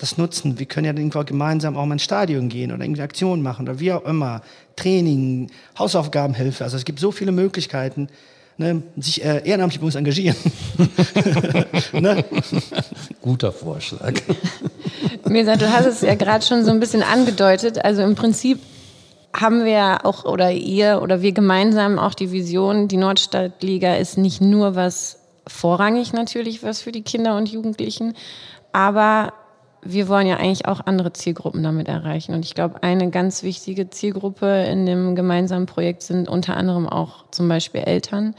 das 0.00 0.18
nutzen. 0.18 0.58
Wir 0.58 0.66
können 0.66 0.86
ja 0.86 0.92
irgendwo 0.92 1.22
gemeinsam 1.24 1.76
auch 1.76 1.86
mal 1.86 1.94
ins 1.94 2.02
Stadion 2.02 2.48
gehen 2.48 2.72
oder 2.72 2.82
irgendwie 2.82 3.02
Aktionen 3.02 3.42
machen 3.42 3.68
oder 3.68 3.78
wie 3.80 3.92
auch 3.92 4.04
immer. 4.04 4.42
Training, 4.76 5.50
Hausaufgabenhilfe. 5.78 6.64
Also 6.64 6.76
es 6.76 6.84
gibt 6.84 7.00
so 7.00 7.12
viele 7.12 7.32
Möglichkeiten, 7.32 8.08
ne, 8.56 8.82
sich 8.96 9.24
äh, 9.24 9.42
ehrenamtlich 9.44 9.80
bei 9.80 9.86
uns 9.86 9.94
engagieren. 9.94 10.36
ne? 11.92 12.24
Guter 13.20 13.52
Vorschlag. 13.52 14.14
Mirza, 15.28 15.56
du 15.56 15.70
hast 15.70 15.86
es 15.86 16.00
ja 16.00 16.14
gerade 16.14 16.44
schon 16.44 16.64
so 16.64 16.70
ein 16.70 16.80
bisschen 16.80 17.02
angedeutet. 17.02 17.84
Also 17.84 18.02
im 18.02 18.14
Prinzip 18.14 18.58
haben 19.34 19.64
wir 19.64 20.04
auch 20.04 20.24
oder 20.24 20.50
ihr 20.50 21.00
oder 21.02 21.22
wir 21.22 21.32
gemeinsam 21.32 21.98
auch 21.98 22.14
die 22.14 22.32
Vision, 22.32 22.88
die 22.88 22.96
Nordstadtliga 22.96 23.96
ist 23.96 24.18
nicht 24.18 24.40
nur 24.40 24.74
was 24.74 25.18
vorrangig 25.46 26.12
natürlich 26.12 26.62
was 26.62 26.82
für 26.82 26.92
die 26.92 27.02
Kinder 27.02 27.36
und 27.36 27.48
Jugendlichen, 27.48 28.14
aber 28.72 29.32
wir 29.82 30.08
wollen 30.08 30.26
ja 30.26 30.36
eigentlich 30.36 30.66
auch 30.66 30.80
andere 30.84 31.12
Zielgruppen 31.12 31.62
damit 31.62 31.88
erreichen. 31.88 32.34
Und 32.34 32.44
ich 32.44 32.54
glaube, 32.54 32.82
eine 32.82 33.10
ganz 33.10 33.42
wichtige 33.42 33.90
Zielgruppe 33.90 34.64
in 34.64 34.86
dem 34.86 35.14
gemeinsamen 35.14 35.66
Projekt 35.66 36.02
sind 36.02 36.28
unter 36.28 36.56
anderem 36.56 36.88
auch 36.88 37.24
zum 37.30 37.48
Beispiel 37.48 37.82
Eltern, 37.82 38.34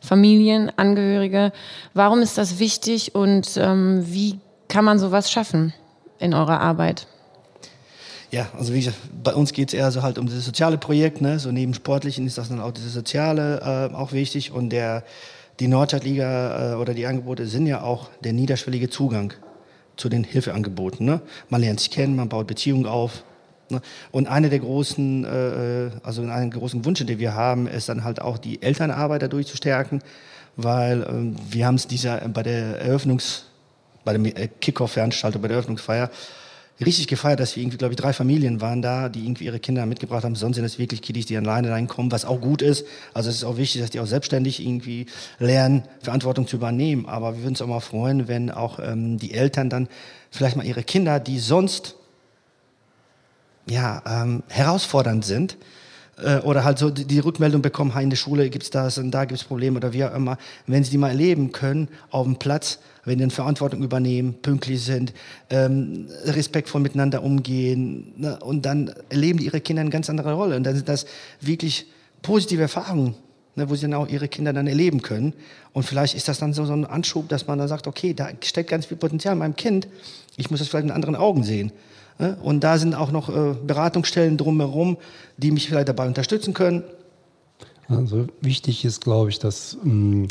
Familien, 0.00 0.72
Angehörige. 0.76 1.52
Warum 1.92 2.20
ist 2.20 2.38
das 2.38 2.58
wichtig 2.58 3.14
und 3.14 3.56
ähm, 3.56 4.04
wie 4.06 4.38
kann 4.68 4.84
man 4.84 4.98
sowas 4.98 5.30
schaffen 5.30 5.74
in 6.18 6.32
eurer 6.32 6.60
Arbeit? 6.60 7.06
Ja, 8.30 8.48
also 8.56 8.72
wie 8.72 8.78
gesagt, 8.78 8.98
bei 9.22 9.34
uns 9.34 9.52
geht 9.52 9.68
es 9.68 9.74
eher 9.74 9.90
so 9.90 10.02
halt 10.02 10.16
um 10.16 10.26
dieses 10.26 10.44
soziale 10.44 10.78
Projekt, 10.78 11.20
ne? 11.20 11.40
So 11.40 11.50
neben 11.50 11.74
Sportlichen 11.74 12.26
ist 12.26 12.38
das 12.38 12.48
dann 12.48 12.60
auch 12.60 12.70
dieses 12.70 12.92
Soziale 12.92 13.90
äh, 13.92 13.94
auch 13.94 14.12
wichtig 14.12 14.52
und 14.52 14.70
der 14.70 15.02
die 15.58 15.66
Nordstadtliga 15.66 16.74
äh, 16.74 16.76
oder 16.76 16.94
die 16.94 17.06
Angebote 17.06 17.46
sind 17.46 17.66
ja 17.66 17.82
auch 17.82 18.08
der 18.22 18.32
niederschwellige 18.32 18.88
Zugang 18.88 19.34
zu 20.00 20.08
den 20.08 20.24
Hilfeangeboten. 20.24 21.04
Ne? 21.04 21.20
Man 21.50 21.60
lernt 21.60 21.80
sich 21.80 21.90
kennen, 21.90 22.16
man 22.16 22.28
baut 22.28 22.46
Beziehungen 22.46 22.86
auf. 22.86 23.22
Ne? 23.68 23.82
Und 24.10 24.26
eine 24.26 24.48
der 24.48 24.58
großen, 24.58 25.24
äh, 25.24 25.90
also 26.02 26.22
einen 26.22 26.50
großen 26.50 26.84
Wünsche, 26.84 27.04
den 27.04 27.18
wir 27.18 27.34
haben, 27.34 27.66
ist 27.68 27.88
dann 27.88 28.02
halt 28.02 28.20
auch 28.20 28.38
die 28.38 28.62
Elternarbeit 28.62 29.22
dadurch 29.22 29.46
zu 29.46 29.56
stärken, 29.56 30.00
weil 30.56 31.02
äh, 31.02 31.52
wir 31.52 31.66
haben 31.66 31.74
es 31.74 31.86
dieser 31.86 32.16
bei 32.28 32.42
der 32.42 32.80
Eröffnungs, 32.80 33.44
bei 34.04 34.16
der 34.16 34.36
äh, 34.36 34.48
Kickoff-Veranstaltung, 34.48 35.42
bei 35.42 35.48
der 35.48 35.58
Eröffnungsfeier 35.58 36.10
richtig 36.84 37.08
gefeiert, 37.08 37.40
dass 37.40 37.56
wir 37.56 37.62
irgendwie, 37.62 37.76
glaube 37.76 37.92
ich, 37.92 38.00
drei 38.00 38.12
Familien 38.12 38.60
waren 38.60 38.82
da, 38.82 39.08
die 39.08 39.24
irgendwie 39.24 39.44
ihre 39.44 39.60
Kinder 39.60 39.84
mitgebracht 39.86 40.24
haben. 40.24 40.34
Sonst 40.34 40.56
sind 40.56 40.64
es 40.64 40.78
wirklich 40.78 41.02
Kiddies, 41.02 41.26
die 41.26 41.36
alleine 41.36 41.70
reinkommen, 41.70 42.10
was 42.10 42.24
auch 42.24 42.40
gut 42.40 42.62
ist. 42.62 42.86
Also 43.12 43.28
es 43.30 43.36
ist 43.36 43.44
auch 43.44 43.56
wichtig, 43.56 43.80
dass 43.80 43.90
die 43.90 44.00
auch 44.00 44.06
selbstständig 44.06 44.64
irgendwie 44.64 45.06
lernen, 45.38 45.82
Verantwortung 46.00 46.46
zu 46.46 46.56
übernehmen. 46.56 47.06
Aber 47.06 47.34
wir 47.34 47.42
würden 47.42 47.50
uns 47.50 47.62
auch 47.62 47.66
mal 47.66 47.80
freuen, 47.80 48.28
wenn 48.28 48.50
auch 48.50 48.78
ähm, 48.78 49.18
die 49.18 49.34
Eltern 49.34 49.68
dann 49.68 49.88
vielleicht 50.30 50.56
mal 50.56 50.66
ihre 50.66 50.82
Kinder, 50.82 51.20
die 51.20 51.38
sonst 51.38 51.96
ja 53.68 54.02
ähm, 54.06 54.42
herausfordernd 54.48 55.24
sind, 55.24 55.56
äh, 56.22 56.40
oder 56.40 56.64
halt 56.64 56.78
so 56.78 56.90
die, 56.90 57.18
Rückmeldung 57.18 57.62
bekommen, 57.62 57.92
in 57.98 58.10
der 58.10 58.16
Schule 58.16 58.50
gibt's 58.50 58.70
das 58.70 58.98
und 58.98 59.10
da 59.10 59.24
gibt's 59.24 59.44
Probleme 59.44 59.76
oder 59.76 59.92
wie 59.92 60.04
auch 60.04 60.14
immer, 60.14 60.38
wenn 60.66 60.84
sie 60.84 60.90
die 60.90 60.98
mal 60.98 61.08
erleben 61.08 61.52
können 61.52 61.88
auf 62.10 62.24
dem 62.24 62.36
Platz, 62.36 62.78
wenn 63.04 63.18
die 63.18 63.30
Verantwortung 63.30 63.82
übernehmen, 63.82 64.34
pünktlich 64.42 64.82
sind, 64.82 65.12
ähm, 65.50 66.08
respektvoll 66.24 66.80
miteinander 66.80 67.22
umgehen 67.22 68.12
ne? 68.16 68.38
und 68.40 68.66
dann 68.66 68.92
erleben 69.08 69.38
die 69.38 69.46
ihre 69.46 69.60
Kinder 69.60 69.80
eine 69.80 69.90
ganz 69.90 70.10
andere 70.10 70.34
Rolle 70.34 70.56
und 70.56 70.64
dann 70.64 70.76
sind 70.76 70.88
das 70.88 71.06
wirklich 71.40 71.86
positive 72.22 72.62
Erfahrungen, 72.62 73.14
ne, 73.56 73.70
wo 73.70 73.74
sie 73.74 73.82
dann 73.82 73.94
auch 73.94 74.08
ihre 74.08 74.28
Kinder 74.28 74.52
dann 74.52 74.66
erleben 74.66 75.02
können 75.02 75.34
und 75.72 75.84
vielleicht 75.84 76.14
ist 76.14 76.28
das 76.28 76.38
dann 76.38 76.52
so, 76.52 76.64
so 76.64 76.72
ein 76.72 76.84
Anschub, 76.84 77.28
dass 77.28 77.46
man 77.46 77.58
dann 77.58 77.68
sagt, 77.68 77.86
okay, 77.86 78.14
da 78.14 78.28
steckt 78.42 78.70
ganz 78.70 78.86
viel 78.86 78.96
Potenzial 78.96 79.32
in 79.32 79.38
meinem 79.38 79.56
Kind, 79.56 79.88
ich 80.36 80.50
muss 80.50 80.60
das 80.60 80.68
vielleicht 80.68 80.86
mit 80.86 80.94
anderen 80.94 81.16
Augen 81.16 81.42
sehen. 81.44 81.72
Ne? 82.20 82.36
Und 82.42 82.60
da 82.62 82.78
sind 82.78 82.94
auch 82.94 83.10
noch 83.10 83.28
äh, 83.28 83.54
Beratungsstellen 83.66 84.36
drumherum, 84.36 84.98
die 85.38 85.50
mich 85.50 85.68
vielleicht 85.68 85.88
dabei 85.88 86.06
unterstützen 86.06 86.52
können. 86.54 86.84
Also 87.90 88.28
wichtig 88.40 88.84
ist, 88.84 89.00
glaube 89.02 89.30
ich, 89.30 89.40
dass 89.40 89.76
ähm, 89.84 90.28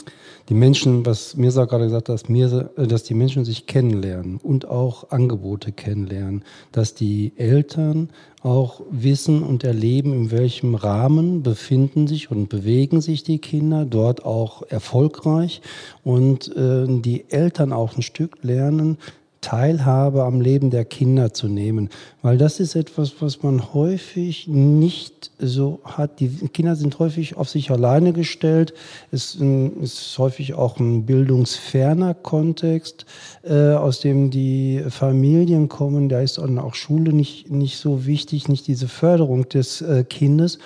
die 0.47 0.54
Menschen, 0.54 1.06
was 1.06 1.36
Mirza 1.36 1.65
gerade 1.65 1.86
gesagt 1.86 2.08
hat, 2.08 2.13
dass, 2.13 2.30
Mirza, 2.30 2.69
äh, 2.78 2.88
dass 2.88 3.04
die 3.04 3.13
Menschen 3.13 3.43
sich 3.43 3.65
kennenlernen 3.67 4.38
und 4.38 4.69
auch 4.69 5.12
Angebote 5.12 5.73
kennenlernen, 5.73 6.45
dass 6.71 6.93
die 6.93 7.34
Eltern 7.36 8.12
auch 8.41 8.82
wissen 8.89 9.43
und 9.43 9.65
erleben, 9.65 10.13
in 10.13 10.32
welchem 10.32 10.75
Rahmen 10.75 11.43
befinden 11.43 12.08
sich 12.08 12.32
und 12.32 12.47
bewegen 12.47 13.02
sich 13.02 13.23
die 13.23 13.39
Kinder, 13.39 13.84
dort 13.84 14.23
auch 14.23 14.63
erfolgreich 14.69 15.62
und 16.06 16.56
äh, 16.56 16.86
die 16.88 17.25
Eltern 17.30 17.73
auch 17.73 17.97
ein 17.97 18.04
Stück 18.04 18.38
lernen, 18.41 18.97
Teilhabe 19.41 20.23
am 20.23 20.41
Leben 20.41 20.69
der 20.69 20.84
Kinder 20.84 21.34
zu 21.34 21.47
nehmen, 21.47 21.89
weil 22.21 22.38
das 22.38 22.60
ist 22.60 22.75
etwas, 22.75 23.13
was 23.21 23.41
man 23.41 23.73
häufig 23.73 24.47
nicht 24.47 25.32
so 25.39 25.80
hat. 25.86 26.19
Die 26.19 26.28
Kinder 26.28 26.75
sind 26.75 26.99
häufig 26.99 27.38
auf 27.38 27.47
sich 27.47 27.71
alleine 27.71 28.12
gestellt. 28.12 28.73
Es 29.12 29.36
ist 29.36 30.17
häufig 30.17 30.56
auch 30.56 30.80
ein 30.80 31.06
bildungsferner 31.06 32.13
Kontext, 32.13 33.06
äh, 33.43 33.71
aus 33.71 34.02
dem 34.02 34.30
die 34.30 34.84
Familien 34.89 35.69
kommen. 35.69 36.10
Da 36.10 36.19
ist 36.19 36.38
auch 36.39 36.75
Schule 36.75 37.13
nicht, 37.13 37.49
nicht 37.49 37.78
so 37.78 38.06
wichtig, 38.06 38.49
nicht 38.49 38.67
diese 38.67 38.89
Förderung 38.89 39.47
des 39.47 39.82
äh, 39.82 40.04
Kindes. 40.04 40.60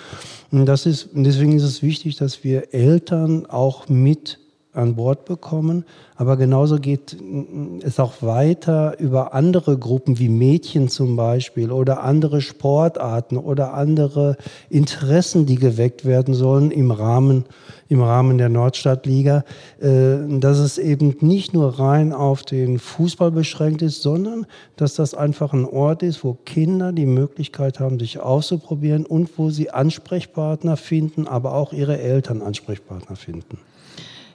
Und 0.50 0.66
das 0.66 0.86
ist, 0.86 1.10
deswegen 1.12 1.56
ist 1.56 1.62
es 1.62 1.82
wichtig, 1.82 2.16
dass 2.16 2.42
wir 2.42 2.74
Eltern 2.74 3.46
auch 3.46 3.88
mit 3.88 4.38
an 4.74 4.96
Bord 4.96 5.24
bekommen. 5.24 5.84
Aber 6.16 6.36
genauso 6.36 6.78
geht 6.78 7.16
es 7.82 7.98
auch 7.98 8.22
weiter 8.22 8.98
über 9.00 9.34
andere 9.34 9.76
Gruppen 9.78 10.18
wie 10.18 10.28
Mädchen 10.28 10.88
zum 10.88 11.16
Beispiel 11.16 11.72
oder 11.72 12.04
andere 12.04 12.40
Sportarten 12.40 13.36
oder 13.36 13.74
andere 13.74 14.36
Interessen, 14.70 15.46
die 15.46 15.56
geweckt 15.56 16.04
werden 16.04 16.34
sollen 16.34 16.70
im 16.70 16.92
Rahmen, 16.92 17.44
im 17.88 18.00
Rahmen 18.00 18.38
der 18.38 18.48
Nordstadtliga, 18.48 19.44
äh, 19.80 20.38
dass 20.38 20.58
es 20.58 20.78
eben 20.78 21.16
nicht 21.20 21.52
nur 21.52 21.80
rein 21.80 22.12
auf 22.12 22.42
den 22.42 22.78
Fußball 22.78 23.32
beschränkt 23.32 23.82
ist, 23.82 24.02
sondern 24.02 24.46
dass 24.76 24.94
das 24.94 25.14
einfach 25.14 25.52
ein 25.52 25.64
Ort 25.64 26.02
ist, 26.04 26.22
wo 26.22 26.34
Kinder 26.44 26.92
die 26.92 27.06
Möglichkeit 27.06 27.80
haben, 27.80 27.98
sich 27.98 28.20
auszuprobieren 28.20 29.04
und 29.04 29.36
wo 29.36 29.50
sie 29.50 29.70
Ansprechpartner 29.70 30.76
finden, 30.76 31.26
aber 31.26 31.54
auch 31.54 31.72
ihre 31.72 31.98
Eltern 31.98 32.40
Ansprechpartner 32.40 33.16
finden. 33.16 33.58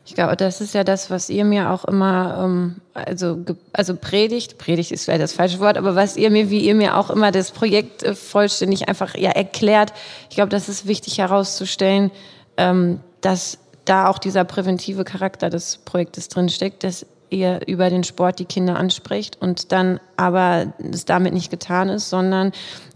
Ich 0.10 0.16
glaube, 0.16 0.36
das 0.36 0.60
ist 0.60 0.74
ja 0.74 0.84
das, 0.84 1.12
was 1.12 1.30
ihr 1.30 1.46
mir 1.46 1.70
auch 1.70 1.86
immer, 1.86 2.42
ähm, 2.44 2.78
also, 2.96 3.46
also 3.74 3.96
predigt, 3.96 4.58
predigt 4.58 4.92
ist 4.92 5.06
vielleicht 5.06 5.22
das 5.22 5.34
falsche 5.34 5.60
Wort, 5.60 5.78
aber 5.78 5.94
was 5.94 6.18
ihr 6.18 6.32
mir, 6.32 6.50
wie 6.50 6.62
ihr 6.62 6.74
mir 6.74 6.98
auch 6.98 7.12
immer 7.12 7.32
das 7.32 7.52
Projekt 7.52 8.02
äh, 8.02 8.16
vollständig 8.16 8.90
einfach 8.90 9.14
ja 9.14 9.30
erklärt. 9.30 9.94
Ich 10.32 10.36
glaube, 10.36 10.50
das 10.50 10.68
ist 10.68 10.88
wichtig 10.88 11.20
herauszustellen, 11.20 12.10
ähm, 12.58 13.02
dass 13.22 13.60
da 13.86 14.08
auch 14.08 14.18
dieser 14.18 14.46
präventive 14.46 15.04
Charakter 15.04 15.52
des 15.52 15.78
Projektes 15.78 16.28
drinsteckt, 16.28 16.84
dass 16.84 17.06
ihr 17.30 17.62
über 17.68 17.90
den 17.90 18.04
Sport 18.04 18.40
die 18.40 18.46
Kinder 18.46 18.78
anspricht 18.78 19.42
und 19.42 19.72
dann 19.72 20.00
aber 20.18 20.74
es 20.92 21.06
damit 21.06 21.34
nicht 21.34 21.50
getan 21.52 21.90
ist, 21.90 22.10
sondern 22.10 22.52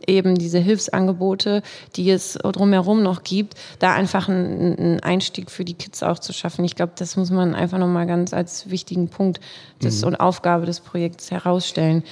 eben 0.06 0.36
diese 0.36 0.60
Hilfsangebote, 0.60 1.62
die 1.96 2.10
es 2.12 2.34
drumherum 2.34 3.04
noch 3.04 3.24
gibt, 3.24 3.56
da 3.80 3.94
einfach 3.94 4.28
einen 4.28 5.00
Einstieg 5.02 5.50
für 5.50 5.66
die 5.66 5.76
Kids 5.76 6.04
auch 6.04 6.20
zu 6.20 6.34
schaffen. 6.34 6.66
Ich 6.66 6.76
glaube, 6.76 6.94
das 6.98 7.16
muss 7.16 7.32
man 7.32 7.56
einfach 7.56 7.78
nochmal 7.78 8.08
ganz 8.08 8.34
als 8.34 8.70
wichtigen 8.70 9.08
Punkt 9.08 9.40
des, 9.82 10.02
mhm. 10.02 10.08
und 10.08 10.16
Aufgabe 10.18 10.66
des 10.66 10.82
Projekts 10.82 11.32
herausstellen. 11.32 12.04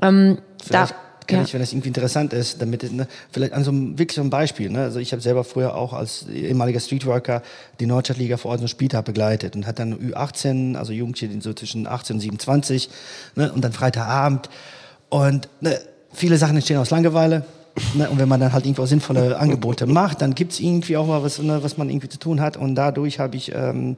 Ähm, 0.00 0.38
da, 0.68 0.88
kann 1.26 1.38
ja. 1.38 1.44
ich, 1.44 1.52
wenn 1.52 1.60
das 1.60 1.72
irgendwie 1.72 1.88
interessant 1.88 2.32
ist, 2.32 2.60
damit 2.60 2.90
ne, 2.92 3.06
vielleicht 3.30 3.52
an 3.52 3.64
so 3.64 3.70
einem 3.70 3.98
wirklich 3.98 4.16
so 4.16 4.20
einem 4.20 4.30
Beispiel. 4.30 4.70
Ne? 4.70 4.82
Also 4.82 4.98
ich 4.98 5.12
habe 5.12 5.22
selber 5.22 5.44
früher 5.44 5.74
auch 5.74 5.92
als 5.92 6.26
ehemaliger 6.28 6.80
Streetworker 6.80 7.42
die 7.80 7.86
Nordstadtliga 7.86 8.36
vor 8.36 8.52
Ort 8.52 8.60
so 8.60 8.66
Spieltag 8.66 9.04
begleitet 9.04 9.56
und 9.56 9.66
hat 9.66 9.78
dann 9.78 9.94
Ü18, 9.94 10.76
also 10.76 10.92
Jugendliche 10.92 11.40
so 11.40 11.52
zwischen 11.52 11.86
18 11.86 12.16
und 12.16 12.20
27 12.20 12.90
ne? 13.34 13.52
und 13.52 13.64
dann 13.64 13.72
Freitagabend 13.72 14.48
und 15.08 15.48
ne, 15.60 15.78
viele 16.12 16.38
Sachen 16.38 16.56
entstehen 16.56 16.78
aus 16.78 16.90
Langeweile. 16.90 17.44
Ne? 17.94 18.08
Und 18.08 18.18
wenn 18.18 18.28
man 18.28 18.40
dann 18.40 18.52
halt 18.52 18.64
irgendwo 18.64 18.86
sinnvolle 18.86 19.38
Angebote 19.38 19.86
macht, 19.86 20.22
dann 20.22 20.34
gibt 20.34 20.52
es 20.52 20.60
irgendwie 20.60 20.96
auch 20.96 21.06
mal 21.06 21.22
was, 21.22 21.38
ne, 21.40 21.62
was 21.62 21.76
man 21.76 21.90
irgendwie 21.90 22.08
zu 22.08 22.18
tun 22.18 22.40
hat. 22.40 22.56
Und 22.56 22.74
dadurch 22.74 23.18
habe 23.18 23.36
ich 23.36 23.52
ähm, 23.54 23.96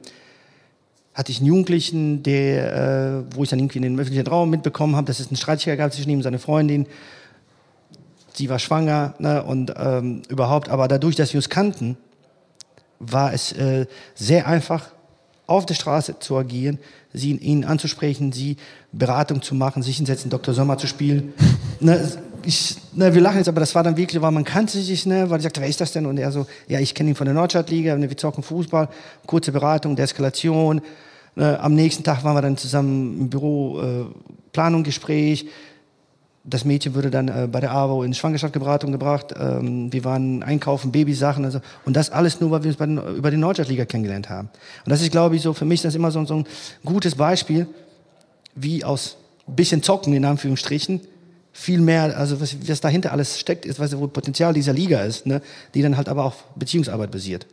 hatte 1.19 1.33
ich 1.33 1.39
einen 1.39 1.47
Jugendlichen, 1.47 2.23
der, 2.23 2.73
äh, 2.73 3.35
wo 3.35 3.43
ich 3.43 3.49
dann 3.49 3.59
irgendwie 3.59 3.79
in 3.79 3.83
den 3.83 3.99
öffentlichen 3.99 4.25
Raum 4.25 4.49
mitbekommen 4.49 4.95
habe, 4.95 5.07
dass 5.07 5.19
es 5.19 5.27
einen 5.27 5.35
Streitigkeit 5.35 5.77
gab 5.77 5.93
zwischen 5.93 6.09
ihm 6.09 6.19
und 6.19 6.23
seiner 6.23 6.39
Freundin 6.39 6.87
sie 8.33 8.49
war 8.49 8.59
schwanger 8.59 9.15
ne, 9.19 9.43
und 9.43 9.73
ähm, 9.77 10.21
überhaupt. 10.29 10.69
Aber 10.69 10.87
dadurch, 10.87 11.15
dass 11.15 11.33
wir 11.33 11.39
uns 11.39 11.49
kannten, 11.49 11.97
war 12.99 13.33
es 13.33 13.51
äh, 13.53 13.85
sehr 14.15 14.47
einfach, 14.47 14.91
auf 15.47 15.65
der 15.65 15.73
Straße 15.73 16.19
zu 16.19 16.37
agieren, 16.37 16.77
sie, 17.11 17.31
ihn 17.31 17.65
anzusprechen, 17.65 18.31
sie 18.31 18.57
Beratung 18.91 19.41
zu 19.41 19.55
machen, 19.55 19.81
sich 19.81 19.97
hinsetzen, 19.97 20.29
Dr. 20.29 20.53
Sommer 20.53 20.77
zu 20.77 20.85
spielen. 20.85 21.33
ne, 21.79 22.07
ich, 22.45 22.77
ne, 22.93 23.13
wir 23.15 23.21
lachen 23.21 23.37
jetzt, 23.37 23.47
aber 23.47 23.59
das 23.59 23.73
war 23.73 23.83
dann 23.83 23.97
wirklich, 23.97 24.21
weil 24.21 24.31
man 24.31 24.43
kannte 24.43 24.79
sich, 24.79 25.07
ne, 25.07 25.27
weil 25.29 25.37
ich 25.37 25.43
sagte, 25.43 25.61
wer 25.61 25.67
ist 25.67 25.81
das 25.81 25.91
denn? 25.91 26.05
Und 26.05 26.19
er 26.19 26.31
so, 26.31 26.45
ja, 26.67 26.79
ich 26.79 26.93
kenne 26.93 27.09
ihn 27.09 27.15
von 27.15 27.25
der 27.25 27.33
Nordstadtliga, 27.33 27.95
ne, 27.95 28.09
wir 28.09 28.17
zocken 28.17 28.43
Fußball, 28.43 28.89
kurze 29.25 29.51
Beratung, 29.51 29.95
Deeskalation. 29.95 30.81
Ne, 31.35 31.59
am 31.59 31.73
nächsten 31.73 32.03
Tag 32.03 32.23
waren 32.23 32.35
wir 32.35 32.41
dann 32.43 32.57
zusammen 32.57 33.21
im 33.21 33.29
Büro, 33.29 33.81
äh, 33.81 34.05
Planungsgespräch 34.51 35.47
das 36.43 36.65
Mädchen 36.65 36.95
wurde 36.95 37.11
dann 37.11 37.27
äh, 37.27 37.47
bei 37.51 37.59
der 37.59 37.71
AWO 37.71 38.03
in 38.03 38.13
Schwangerschaftsberatung 38.13 38.91
gebracht. 38.91 39.33
Ähm, 39.37 39.91
wir 39.91 40.03
waren 40.03 40.41
einkaufen, 40.43 40.91
Babysachen. 40.91 41.45
Also, 41.45 41.59
und 41.85 41.95
das 41.95 42.11
alles 42.11 42.39
nur, 42.39 42.51
weil 42.51 42.63
wir 42.63 42.69
uns 42.69 42.77
den, 42.77 42.97
über 43.15 43.31
die 43.31 43.37
Nordstadtliga 43.37 43.85
kennengelernt 43.85 44.29
haben. 44.29 44.49
Und 44.85 44.89
das 44.89 45.01
ist, 45.01 45.11
glaube 45.11 45.35
ich, 45.35 45.41
so 45.41 45.53
für 45.53 45.65
mich 45.65 45.81
das 45.81 45.95
immer 45.95 46.11
so, 46.11 46.23
so 46.25 46.35
ein 46.35 46.45
gutes 46.85 47.15
Beispiel, 47.15 47.67
wie 48.55 48.83
aus 48.83 49.17
bisschen 49.47 49.83
Zocken, 49.83 50.13
in 50.13 50.25
Anführungsstrichen, 50.25 51.01
viel 51.51 51.81
mehr, 51.81 52.17
also 52.17 52.39
was, 52.39 52.55
was 52.67 52.79
dahinter 52.79 53.11
alles 53.11 53.39
steckt, 53.39 53.65
ist, 53.65 53.79
was 53.79 53.97
wo 53.97 54.07
Potenzial 54.07 54.53
dieser 54.53 54.73
Liga 54.73 55.01
ist, 55.01 55.25
ne? 55.25 55.41
die 55.73 55.81
dann 55.81 55.97
halt 55.97 56.07
aber 56.07 56.23
auf 56.23 56.45
Beziehungsarbeit 56.55 57.11
basiert. 57.11 57.47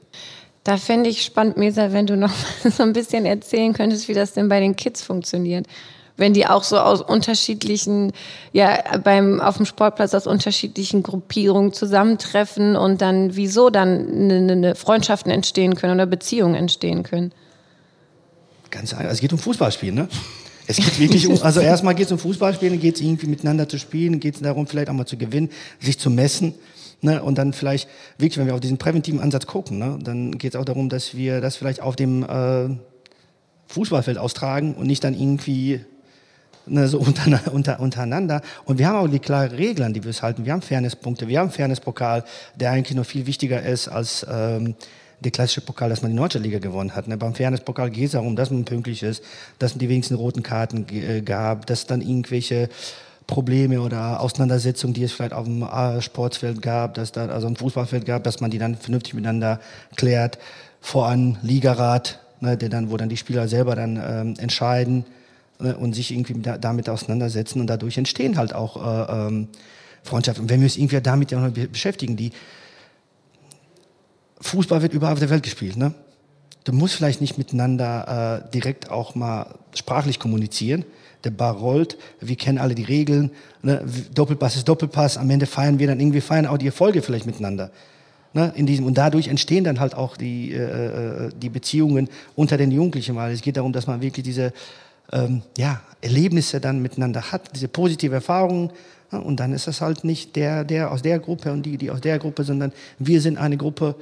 Da 0.62 0.76
fände 0.76 1.08
ich 1.08 1.22
spannend, 1.22 1.56
Mesa, 1.56 1.92
wenn 1.92 2.06
du 2.06 2.16
noch 2.16 2.34
so 2.70 2.82
ein 2.82 2.92
bisschen 2.92 3.24
erzählen 3.24 3.72
könntest, 3.72 4.08
wie 4.08 4.14
das 4.14 4.32
denn 4.32 4.48
bei 4.48 4.60
den 4.60 4.76
Kids 4.76 5.02
funktioniert 5.02 5.66
wenn 6.16 6.32
die 6.32 6.46
auch 6.46 6.62
so 6.62 6.78
aus 6.78 7.02
unterschiedlichen, 7.02 8.12
ja, 8.52 8.78
beim, 9.02 9.40
auf 9.40 9.56
dem 9.56 9.66
Sportplatz 9.66 10.14
aus 10.14 10.26
unterschiedlichen 10.26 11.02
Gruppierungen 11.02 11.72
zusammentreffen 11.72 12.76
und 12.76 13.02
dann 13.02 13.36
wieso 13.36 13.70
dann 13.70 14.08
eine, 14.08 14.52
eine 14.52 14.74
Freundschaften 14.74 15.30
entstehen 15.30 15.74
können 15.74 15.94
oder 15.94 16.06
Beziehungen 16.06 16.54
entstehen 16.54 17.02
können? 17.02 17.32
Ganz 18.70 18.94
einfach. 18.94 19.12
Es 19.12 19.20
geht 19.20 19.32
um 19.32 19.38
Fußballspielen, 19.38 19.94
ne? 19.94 20.08
Es 20.66 20.76
geht 20.76 20.98
wirklich 20.98 21.26
um, 21.28 21.40
also 21.42 21.60
erstmal 21.60 21.94
geht 21.94 22.06
es 22.06 22.12
um 22.12 22.18
Fußballspielen, 22.18 22.80
geht 22.80 22.96
es 22.96 23.00
irgendwie 23.00 23.28
miteinander 23.28 23.68
zu 23.68 23.78
spielen, 23.78 24.18
geht 24.18 24.34
es 24.34 24.40
darum, 24.40 24.66
vielleicht 24.66 24.88
auch 24.88 24.94
mal 24.94 25.06
zu 25.06 25.16
gewinnen, 25.16 25.50
sich 25.80 25.98
zu 25.98 26.10
messen. 26.10 26.54
Ne, 27.02 27.22
und 27.22 27.36
dann 27.36 27.52
vielleicht, 27.52 27.90
wirklich, 28.16 28.38
wenn 28.38 28.46
wir 28.46 28.54
auf 28.54 28.60
diesen 28.60 28.78
präventiven 28.78 29.20
Ansatz 29.20 29.46
gucken, 29.46 29.78
ne, 29.78 29.98
dann 30.02 30.38
geht 30.38 30.54
es 30.54 30.60
auch 30.60 30.64
darum, 30.64 30.88
dass 30.88 31.14
wir 31.14 31.42
das 31.42 31.54
vielleicht 31.54 31.82
auf 31.82 31.94
dem 31.94 32.22
äh, 32.22 32.74
Fußballfeld 33.68 34.16
austragen 34.16 34.74
und 34.74 34.86
nicht 34.86 35.04
dann 35.04 35.12
irgendwie 35.12 35.84
ne, 36.66 36.88
so 36.88 36.98
unter, 37.00 37.52
unter, 37.52 37.80
untereinander. 37.80 38.42
Und 38.64 38.78
wir 38.78 38.88
haben 38.88 38.96
auch 38.96 39.08
die 39.08 39.18
klaren 39.18 39.52
Regeln, 39.52 39.92
die 39.92 40.02
wir 40.02 40.10
es 40.10 40.22
halten. 40.22 40.44
Wir 40.44 40.52
haben 40.52 40.62
Fairnesspunkte, 40.62 41.28
wir 41.28 41.40
haben 41.40 41.50
Fairnesspokal, 41.50 42.24
der 42.54 42.72
eigentlich 42.72 42.96
noch 42.96 43.06
viel 43.06 43.26
wichtiger 43.26 43.62
ist 43.62 43.88
als 43.88 44.26
ähm, 44.30 44.74
der 45.20 45.30
klassische 45.30 45.62
Pokal, 45.62 45.88
dass 45.88 46.02
man 46.02 46.10
die 46.10 46.16
Deutsche 46.16 46.38
Liga 46.38 46.58
gewonnen 46.58 46.94
hat. 46.94 47.08
Ne? 47.08 47.16
Beim 47.16 47.34
Fairnesspokal 47.34 47.90
geht 47.90 48.06
es 48.06 48.12
darum, 48.12 48.36
dass 48.36 48.50
man 48.50 48.64
pünktlich 48.64 49.02
ist, 49.02 49.22
dass 49.58 49.72
es 49.72 49.78
die 49.78 49.88
wenigsten 49.88 50.14
roten 50.14 50.42
Karten 50.42 50.86
äh, 50.90 51.22
gab, 51.22 51.66
dass 51.66 51.86
dann 51.86 52.02
irgendwelche 52.02 52.68
Probleme 53.26 53.80
oder 53.80 54.20
Auseinandersetzungen, 54.20 54.94
die 54.94 55.02
es 55.02 55.12
vielleicht 55.12 55.32
auf 55.32 55.44
dem 55.44 55.62
äh, 55.62 56.00
Sportfeld 56.00 56.62
gab, 56.62 56.94
dass 56.94 57.12
da 57.12 57.26
also 57.26 57.46
ein 57.46 57.56
Fußballfeld 57.56 58.04
gab, 58.04 58.24
dass 58.24 58.40
man 58.40 58.50
die 58.50 58.58
dann 58.58 58.76
vernünftig 58.76 59.14
miteinander 59.14 59.58
klärt. 59.96 60.38
Voran 60.80 61.38
Ligarat, 61.42 62.20
ne, 62.40 62.56
der 62.56 62.68
dann, 62.68 62.90
wo 62.90 62.96
dann 62.96 63.08
die 63.08 63.16
Spieler 63.16 63.48
selber 63.48 63.74
dann 63.74 63.96
ähm, 63.96 64.34
entscheiden 64.38 65.04
und 65.58 65.94
sich 65.94 66.12
irgendwie 66.12 66.34
damit 66.60 66.88
auseinandersetzen 66.88 67.60
und 67.60 67.66
dadurch 67.66 67.96
entstehen 67.98 68.36
halt 68.36 68.54
auch 68.54 68.76
äh, 68.76 69.26
ähm, 69.28 69.48
Freundschaften. 70.02 70.44
Und 70.44 70.50
wenn 70.50 70.60
wir 70.60 70.66
uns 70.66 70.76
irgendwie 70.76 71.00
damit 71.00 71.30
ja 71.30 71.48
beschäftigen, 71.48 72.16
die 72.16 72.32
Fußball 74.40 74.82
wird 74.82 74.92
überall 74.92 75.14
auf 75.14 75.18
der 75.18 75.30
Welt 75.30 75.42
gespielt, 75.42 75.76
ne? 75.76 75.94
Du 76.66 76.72
musst 76.72 76.96
vielleicht 76.96 77.20
nicht 77.20 77.38
miteinander 77.38 78.42
äh, 78.44 78.50
direkt 78.50 78.90
auch 78.90 79.14
mal 79.14 79.54
sprachlich 79.72 80.18
kommunizieren. 80.18 80.84
Der 81.22 81.30
Bar 81.30 81.54
rollt, 81.54 81.96
wir 82.20 82.34
kennen 82.34 82.58
alle 82.58 82.74
die 82.74 82.82
Regeln. 82.82 83.30
Ne? 83.62 83.84
Doppelpass 84.12 84.56
ist 84.56 84.68
Doppelpass. 84.68 85.16
Am 85.16 85.30
Ende 85.30 85.46
feiern 85.46 85.78
wir 85.78 85.86
dann 85.86 86.00
irgendwie 86.00 86.20
feiern 86.20 86.44
auch 86.44 86.58
die 86.58 86.66
Erfolge 86.66 87.02
vielleicht 87.02 87.24
miteinander. 87.24 87.70
Ne? 88.32 88.52
In 88.56 88.66
diesem, 88.66 88.84
und 88.84 88.98
dadurch 88.98 89.28
entstehen 89.28 89.62
dann 89.62 89.78
halt 89.78 89.94
auch 89.94 90.16
die, 90.16 90.54
äh, 90.54 91.26
äh 91.26 91.30
die 91.40 91.50
Beziehungen 91.50 92.08
unter 92.34 92.56
den 92.56 92.72
Jugendlichen. 92.72 93.14
Weil 93.14 93.32
es 93.32 93.42
geht 93.42 93.56
darum, 93.56 93.72
dass 93.72 93.86
man 93.86 94.02
wirklich 94.02 94.24
diese 94.24 94.52
ähm, 95.12 95.42
ja, 95.56 95.80
Erlebnisse 96.00 96.60
dann 96.60 96.82
miteinander 96.82 97.32
hat, 97.32 97.50
diese 97.54 97.68
positive 97.68 98.14
Erfahrungen. 98.14 98.70
Ja, 99.12 99.18
und 99.18 99.38
dann 99.38 99.52
ist 99.52 99.68
es 99.68 99.80
halt 99.80 100.04
nicht 100.04 100.36
der, 100.36 100.64
der 100.64 100.90
aus 100.90 101.02
der 101.02 101.18
Gruppe 101.18 101.52
und 101.52 101.62
die, 101.62 101.76
die 101.76 101.90
aus 101.90 102.00
der 102.00 102.18
Gruppe, 102.18 102.44
sondern 102.44 102.72
wir 102.98 103.20
sind 103.20 103.38
eine 103.38 103.56
Gruppe 103.56 103.94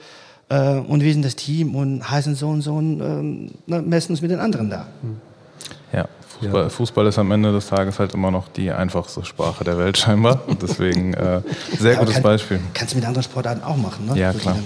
äh, 0.48 0.78
und 0.78 1.02
wir 1.02 1.12
sind 1.12 1.24
das 1.24 1.36
Team 1.36 1.74
und 1.74 2.10
heißen 2.10 2.34
so 2.34 2.48
und 2.48 2.62
so 2.62 2.74
und 2.74 3.00
ähm, 3.00 3.50
messen 3.88 4.12
uns 4.12 4.22
mit 4.22 4.30
den 4.30 4.40
anderen 4.40 4.70
da. 4.70 4.86
Ja, 5.92 6.08
Fußball, 6.40 6.70
Fußball, 6.70 7.06
ist 7.06 7.18
am 7.18 7.30
Ende 7.30 7.52
des 7.52 7.68
Tages 7.68 7.98
halt 7.98 8.14
immer 8.14 8.30
noch 8.30 8.48
die 8.48 8.70
einfachste 8.70 9.24
Sprache 9.24 9.62
der 9.64 9.78
Welt 9.78 9.96
scheinbar. 9.96 10.40
Und 10.46 10.62
deswegen 10.62 11.14
äh, 11.14 11.42
sehr 11.78 11.92
ja, 11.92 11.98
gutes 11.98 12.14
kann, 12.14 12.22
Beispiel. 12.22 12.60
Kannst 12.72 12.94
du 12.94 12.96
mit 12.98 13.06
anderen 13.06 13.22
Sportarten 13.22 13.62
auch 13.62 13.76
machen, 13.76 14.06
ne? 14.06 14.18
Ja, 14.18 14.32
klar. 14.32 14.56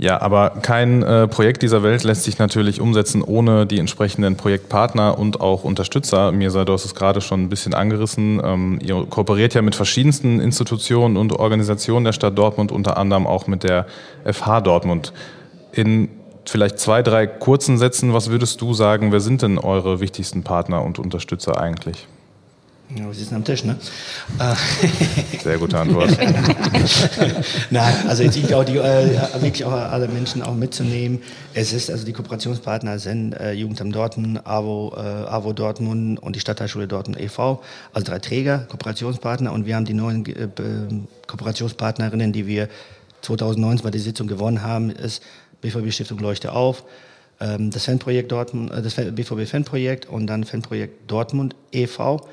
Ja, 0.00 0.22
aber 0.22 0.50
kein 0.62 1.02
äh, 1.02 1.26
Projekt 1.26 1.62
dieser 1.62 1.82
Welt 1.82 2.04
lässt 2.04 2.22
sich 2.22 2.38
natürlich 2.38 2.80
umsetzen 2.80 3.20
ohne 3.20 3.66
die 3.66 3.80
entsprechenden 3.80 4.36
Projektpartner 4.36 5.18
und 5.18 5.40
auch 5.40 5.64
Unterstützer. 5.64 6.30
Mirsa, 6.30 6.64
du 6.64 6.72
hast 6.72 6.84
es 6.84 6.94
gerade 6.94 7.20
schon 7.20 7.42
ein 7.42 7.48
bisschen 7.48 7.74
angerissen. 7.74 8.40
Ähm, 8.42 8.78
ihr 8.80 9.04
kooperiert 9.10 9.54
ja 9.54 9.62
mit 9.62 9.74
verschiedensten 9.74 10.38
Institutionen 10.38 11.16
und 11.16 11.32
Organisationen 11.32 12.04
der 12.04 12.12
Stadt 12.12 12.38
Dortmund, 12.38 12.70
unter 12.70 12.96
anderem 12.96 13.26
auch 13.26 13.48
mit 13.48 13.64
der 13.64 13.86
FH 14.24 14.60
Dortmund. 14.60 15.12
In 15.72 16.08
vielleicht 16.44 16.78
zwei, 16.78 17.02
drei 17.02 17.26
kurzen 17.26 17.76
Sätzen, 17.76 18.14
was 18.14 18.30
würdest 18.30 18.60
du 18.60 18.74
sagen, 18.74 19.10
wer 19.10 19.20
sind 19.20 19.42
denn 19.42 19.58
eure 19.58 19.98
wichtigsten 19.98 20.44
Partner 20.44 20.84
und 20.84 21.00
Unterstützer 21.00 21.60
eigentlich? 21.60 22.06
Ja, 22.96 23.04
wir 23.04 23.12
sitzen 23.12 23.34
am 23.34 23.44
Tisch, 23.44 23.64
ne? 23.64 23.76
Sehr 25.42 25.58
gute 25.58 25.78
Antwort. 25.78 26.08
Nein, 27.70 27.94
also 28.08 28.22
jetzt 28.22 28.36
ich 28.36 28.54
auch 28.54 28.64
die, 28.64 28.78
äh, 28.78 29.10
wirklich 29.42 29.62
auch 29.66 29.72
alle 29.72 30.08
Menschen 30.08 30.42
auch 30.42 30.54
mitzunehmen. 30.54 31.20
Es 31.52 31.74
ist 31.74 31.90
also 31.90 32.06
die 32.06 32.14
Kooperationspartner 32.14 32.98
sind 32.98 33.34
äh, 33.34 33.52
Jugendamt 33.52 33.94
Dortmund, 33.94 34.46
AWO, 34.46 34.94
äh, 34.96 35.00
AWO 35.00 35.52
Dortmund 35.52 36.18
und 36.18 36.34
die 36.34 36.40
Stadtteilschule 36.40 36.88
Dortmund 36.88 37.20
e.V. 37.20 37.62
Also 37.92 38.06
drei 38.06 38.20
Träger, 38.20 38.60
Kooperationspartner 38.70 39.52
und 39.52 39.66
wir 39.66 39.76
haben 39.76 39.84
die 39.84 39.94
neuen 39.94 40.24
äh, 40.24 40.48
Kooperationspartnerinnen, 41.26 42.32
die 42.32 42.46
wir 42.46 42.70
2019 43.20 43.84
bei 43.84 43.90
der 43.90 44.00
Sitzung 44.00 44.28
gewonnen 44.28 44.62
haben, 44.62 44.88
ist 44.88 45.22
BVB 45.60 45.92
Stiftung 45.92 46.20
Leuchte 46.20 46.52
auf, 46.52 46.84
ähm, 47.38 47.70
das 47.70 47.84
Fanprojekt 47.84 48.32
Dortmund, 48.32 48.72
äh, 48.72 48.80
das 48.80 48.94
BVB 48.94 49.46
Fanprojekt 49.46 50.06
und 50.06 50.26
dann 50.26 50.44
Fanprojekt 50.44 51.10
Dortmund 51.10 51.54
e.V 51.70 52.26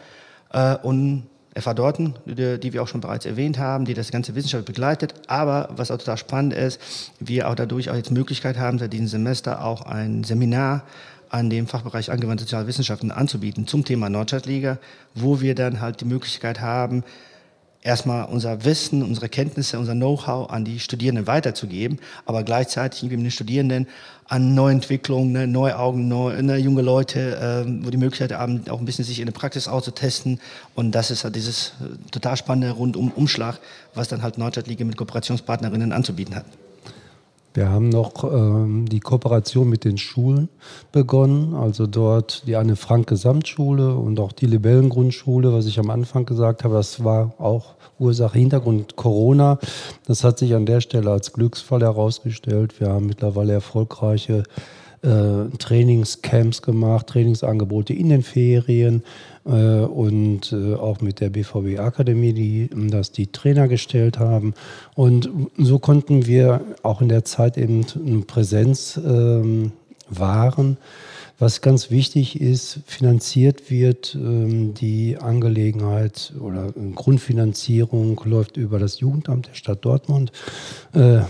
äh, 0.56 0.78
und 0.82 1.24
FA 1.58 1.74
Dorten, 1.74 2.16
die, 2.26 2.60
die, 2.60 2.74
wir 2.74 2.84
auch 2.84 2.88
schon 2.88 3.02
bereits 3.02 3.26
erwähnt 3.26 3.58
haben, 3.58 3.86
die 3.86 3.94
das 3.94 4.12
ganze 4.12 4.36
Wissenschaft 4.36 4.66
begleitet. 4.66 5.14
Aber 5.28 5.70
was 5.76 5.92
auch 5.92 5.98
total 5.98 6.18
spannend 6.18 6.54
ist, 6.54 6.82
wir 7.20 7.50
auch 7.50 7.56
dadurch 7.56 7.90
auch 7.90 7.96
jetzt 7.96 8.12
Möglichkeit 8.12 8.58
haben, 8.58 8.80
seit 8.80 8.92
diesem 8.92 9.08
Semester 9.08 9.64
auch 9.64 9.84
ein 9.84 10.24
Seminar 10.24 10.84
an 11.30 11.50
dem 11.50 11.68
Fachbereich 11.68 12.12
angewandte 12.12 12.44
Sozialwissenschaften 12.44 13.12
anzubieten 13.12 13.68
zum 13.68 13.86
Thema 13.86 14.10
Nordstadtliga, 14.10 14.78
wo 15.14 15.42
wir 15.42 15.56
dann 15.56 15.82
halt 15.82 16.02
die 16.02 16.06
Möglichkeit 16.06 16.62
haben, 16.62 17.04
erstmal 17.86 18.26
unser 18.26 18.66
Wissen, 18.66 19.04
unsere 19.04 19.30
Kenntnisse, 19.30 19.78
unser 19.78 19.94
Know-how 19.94 20.50
an 20.50 20.66
die 20.66 20.80
Studierenden 20.80 21.28
weiterzugeben, 21.28 22.00
aber 22.26 22.44
gleichzeitig 22.44 23.04
mit 23.04 23.12
den 23.12 23.32
Studierenden 23.32 23.88
an 24.28 24.56
Neuentwicklungen, 24.56 25.32
ne, 25.32 25.48
neue 25.48 25.78
Augen, 25.78 26.08
neu, 26.08 26.42
ne, 26.42 26.58
junge 26.58 26.82
Leute, 26.82 27.38
ähm, 27.40 27.86
wo 27.86 27.92
die 27.92 27.98
Möglichkeit 27.98 28.32
haben, 28.32 28.68
auch 28.70 28.80
ein 28.80 28.86
bisschen 28.86 29.06
sich 29.06 29.20
in 29.20 29.28
der 29.28 29.34
Praxis 29.34 29.68
auszutesten. 29.68 30.40
Und 30.74 30.94
das 30.94 31.12
ist 31.12 31.24
halt 31.24 31.36
dieses 31.36 31.74
äh, 31.80 32.10
total 32.10 32.36
spannende 32.36 32.72
Rundum-Umschlag, 32.72 33.60
was 33.94 34.08
dann 34.08 34.24
halt 34.24 34.40
Nordstadtliga 34.40 34.84
mit 34.84 34.98
Kooperationspartnerinnen 34.98 35.92
anzubieten 35.92 36.36
hat. 36.36 36.46
Wir 37.56 37.70
haben 37.70 37.88
noch 37.88 38.26
ähm, 38.26 38.86
die 38.90 39.00
Kooperation 39.00 39.70
mit 39.70 39.86
den 39.86 39.98
Schulen 39.98 40.50
begonnen, 40.92 41.54
also 41.54 41.88
dort 41.88 42.46
die 42.48 42.58
Anne 42.58 42.76
Frank 42.76 43.08
Gesamtschule 43.08 43.96
und 43.96 44.20
auch 44.20 44.34
die 44.34 44.46
Libellen 44.46 44.90
Grundschule, 44.90 45.54
was 45.54 45.66
ich 45.66 45.80
am 45.80 45.90
Anfang 45.90 46.26
gesagt 46.26 46.66
habe, 46.66 46.74
das 46.76 47.06
war 47.06 47.34
auch 47.38 47.76
Ursache, 47.98 48.38
Hintergrund 48.38 48.98
Corona. 48.98 49.58
Das 50.06 50.26
hat 50.26 50.38
sich 50.38 50.54
an 50.54 50.66
der 50.66 50.82
Stelle 50.82 51.10
als 51.10 51.32
Glücksfall 51.32 51.80
herausgestellt. 51.80 52.82
Wir 52.82 52.90
haben 52.90 53.06
mittlerweile 53.06 53.54
erfolgreiche 53.54 54.44
äh, 55.06 55.58
Trainingscamps 55.58 56.62
gemacht, 56.62 57.08
Trainingsangebote 57.08 57.94
in 57.94 58.10
den 58.10 58.24
Ferien 58.24 59.04
äh, 59.46 59.50
und 59.50 60.52
äh, 60.52 60.74
auch 60.74 61.02
mit 61.02 61.20
der 61.22 61.30
BVB 61.30 61.80
Akademie, 61.80 62.34
die 62.34 62.70
das 62.90 63.12
die 63.12 63.28
Trainer 63.28 63.68
gestellt 63.68 64.20
haben. 64.20 64.54
Und 64.96 65.30
so 65.58 65.80
konnten 65.80 66.26
wir 66.26 66.62
auch 66.84 67.02
in 67.02 67.10
der 67.10 67.26
Zeit 67.26 67.58
eben 67.58 67.86
eine 67.96 68.22
Präsenz 68.22 69.00
ähm, 69.04 69.72
wahren. 70.10 70.78
Was 71.38 71.60
ganz 71.60 71.92
wichtig 71.92 72.40
ist, 72.40 72.80
finanziert 72.86 73.70
wird 73.70 74.16
ähm, 74.16 74.74
die 74.74 75.18
Angelegenheit 75.18 76.34
oder 76.40 76.72
Grundfinanzierung 76.96 78.22
läuft 78.24 78.56
über 78.56 78.80
das 78.80 79.02
Jugendamt 79.02 79.48
der 79.48 79.56
Stadt 79.56 79.84
Dortmund. 79.84 80.32
Äh, 80.94 81.22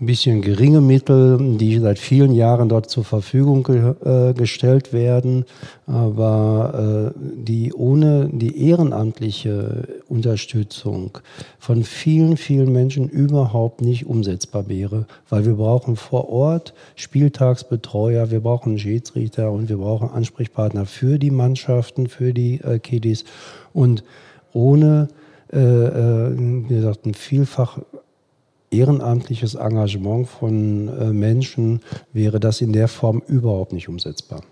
ein 0.00 0.06
bisschen 0.06 0.42
geringe 0.42 0.80
Mittel, 0.80 1.56
die 1.58 1.78
seit 1.80 1.98
vielen 1.98 2.32
Jahren 2.32 2.68
dort 2.68 2.88
zur 2.88 3.02
Verfügung 3.02 3.64
ge 3.64 3.94
äh, 4.04 4.32
gestellt 4.32 4.92
werden, 4.92 5.44
aber 5.86 7.12
äh, 7.16 7.18
die 7.18 7.72
ohne 7.72 8.30
die 8.32 8.68
ehrenamtliche 8.68 9.88
Unterstützung 10.08 11.18
von 11.58 11.82
vielen, 11.82 12.36
vielen 12.36 12.72
Menschen 12.72 13.08
überhaupt 13.08 13.80
nicht 13.80 14.06
umsetzbar 14.06 14.68
wäre, 14.68 15.06
weil 15.28 15.44
wir 15.46 15.54
brauchen 15.54 15.96
vor 15.96 16.28
Ort 16.28 16.74
Spieltagsbetreuer, 16.94 18.30
wir 18.30 18.40
brauchen 18.40 18.78
Schiedsrichter 18.78 19.50
und 19.50 19.68
wir 19.68 19.78
brauchen 19.78 20.10
Ansprechpartner 20.10 20.86
für 20.86 21.18
die 21.18 21.32
Mannschaften, 21.32 22.06
für 22.06 22.32
die 22.32 22.60
äh, 22.60 22.78
Kiddies. 22.78 23.24
Und 23.72 24.04
ohne 24.52 25.08
äh, 25.52 25.58
äh 25.58 26.36
wie 26.68 26.74
gesagt, 26.74 27.04
ein 27.04 27.14
vielfach 27.14 27.78
ehrenamtliches 28.70 29.54
Engagement 29.54 30.28
von 30.28 30.88
äh, 30.88 31.12
Menschen 31.12 31.80
wäre 32.12 32.40
das 32.40 32.60
in 32.60 32.72
der 32.72 32.88
Form 32.88 33.22
überhaupt 33.26 33.72
nicht 33.72 33.88
umsetzbar. 33.88 34.42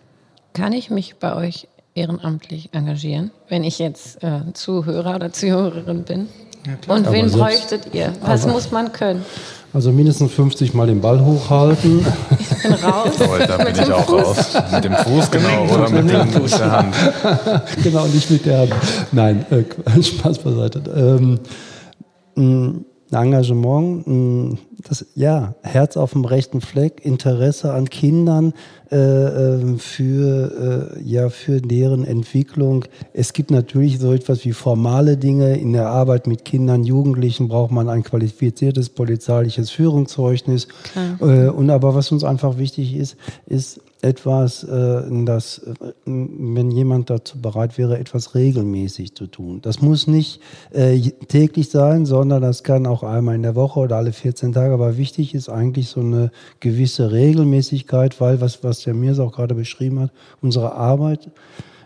Kann 0.52 0.72
ich 0.72 0.90
mich 0.90 1.16
bei 1.16 1.35
euch 1.35 1.68
ehrenamtlich 1.94 2.70
engagieren, 2.72 3.31
wenn 3.48 3.64
ich 3.64 3.79
jetzt 3.79 4.22
äh, 4.22 4.40
Zuhörer 4.52 5.16
oder 5.16 5.33
Zuhörerin 5.33 6.05
bin? 6.05 6.29
Ja, 6.66 6.94
Und 6.94 7.07
wen 7.12 7.29
selbst, 7.29 7.37
bräuchtet 7.37 7.94
ihr? 7.94 8.12
Was 8.22 8.44
aber, 8.44 8.52
muss 8.55 8.70
man 8.72 8.92
können? 8.92 9.24
Also 9.72 9.92
mindestens 9.92 10.33
50 10.33 10.74
Mal 10.74 10.87
den 10.87 11.00
Ball 11.00 11.22
hochhalten. 11.24 12.05
Ich 12.38 12.62
bin 12.62 12.72
raus. 12.72 13.12
Oh, 13.20 13.38
da 13.46 13.59
bin 13.59 13.74
ich 13.74 13.92
auch 13.92 14.05
Fuß. 14.07 14.55
raus. 14.55 14.72
Mit 14.72 14.85
dem 14.85 14.94
Fuß, 14.94 15.31
genau, 15.31 15.64
oder 15.74 15.90
mit, 15.90 16.11
dem, 16.11 16.42
mit 16.42 16.50
der 16.59 16.72
Hand. 16.72 16.94
genau, 17.83 18.07
nicht 18.07 18.31
mit 18.31 18.46
der 18.46 18.59
Hand. 18.61 18.72
Nein, 19.12 19.46
äh, 19.50 20.02
Spaß 20.02 20.38
beiseite. 20.38 20.81
Ähm, 20.96 21.40
Engagement, 23.12 24.06
mm, 24.06 24.58
das, 24.88 25.06
ja, 25.14 25.54
Herz 25.62 25.96
auf 25.96 26.12
dem 26.12 26.24
rechten 26.24 26.60
Fleck, 26.60 27.04
Interesse 27.04 27.72
an 27.72 27.88
Kindern 27.88 28.52
äh, 28.90 28.96
ähm, 28.96 29.78
für, 29.78 30.92
äh, 30.96 31.02
ja, 31.02 31.28
für 31.28 31.60
deren 31.60 32.04
Entwicklung. 32.04 32.84
Es 33.12 33.32
gibt 33.32 33.50
natürlich 33.50 33.98
so 33.98 34.12
etwas 34.12 34.44
wie 34.44 34.52
formale 34.52 35.16
Dinge. 35.16 35.56
In 35.56 35.72
der 35.72 35.88
Arbeit 35.88 36.26
mit 36.26 36.44
Kindern, 36.44 36.84
Jugendlichen 36.84 37.48
braucht 37.48 37.70
man 37.70 37.88
ein 37.88 38.02
qualifiziertes 38.02 38.90
polizeiliches 38.90 39.70
Führungszeugnis. 39.70 40.68
Äh, 41.20 41.48
und 41.48 41.70
aber 41.70 41.94
was 41.94 42.12
uns 42.12 42.24
einfach 42.24 42.58
wichtig 42.58 42.94
ist, 42.96 43.16
ist 43.46 43.80
etwas, 44.06 44.62
äh, 44.62 45.02
das, 45.24 45.58
äh, 45.58 45.92
wenn 46.04 46.70
jemand 46.70 47.10
dazu 47.10 47.40
bereit 47.40 47.76
wäre, 47.76 47.98
etwas 47.98 48.34
regelmäßig 48.34 49.14
zu 49.14 49.26
tun. 49.26 49.60
Das 49.62 49.82
muss 49.82 50.06
nicht 50.06 50.40
äh, 50.70 50.98
täglich 51.28 51.70
sein, 51.70 52.06
sondern 52.06 52.42
das 52.42 52.62
kann 52.62 52.86
auch 52.86 53.02
einmal 53.02 53.34
in 53.34 53.42
der 53.42 53.56
Woche 53.56 53.80
oder 53.80 53.96
alle 53.96 54.12
14 54.12 54.52
Tage. 54.52 54.72
Aber 54.72 54.96
wichtig 54.96 55.34
ist 55.34 55.48
eigentlich 55.48 55.88
so 55.88 56.00
eine 56.00 56.30
gewisse 56.60 57.10
Regelmäßigkeit, 57.10 58.20
weil, 58.20 58.40
was, 58.40 58.62
was 58.62 58.82
der 58.84 58.94
Mirs 58.94 59.18
auch 59.18 59.32
gerade 59.32 59.54
beschrieben 59.54 60.00
hat, 60.00 60.12
unsere 60.40 60.72
Arbeit 60.74 61.28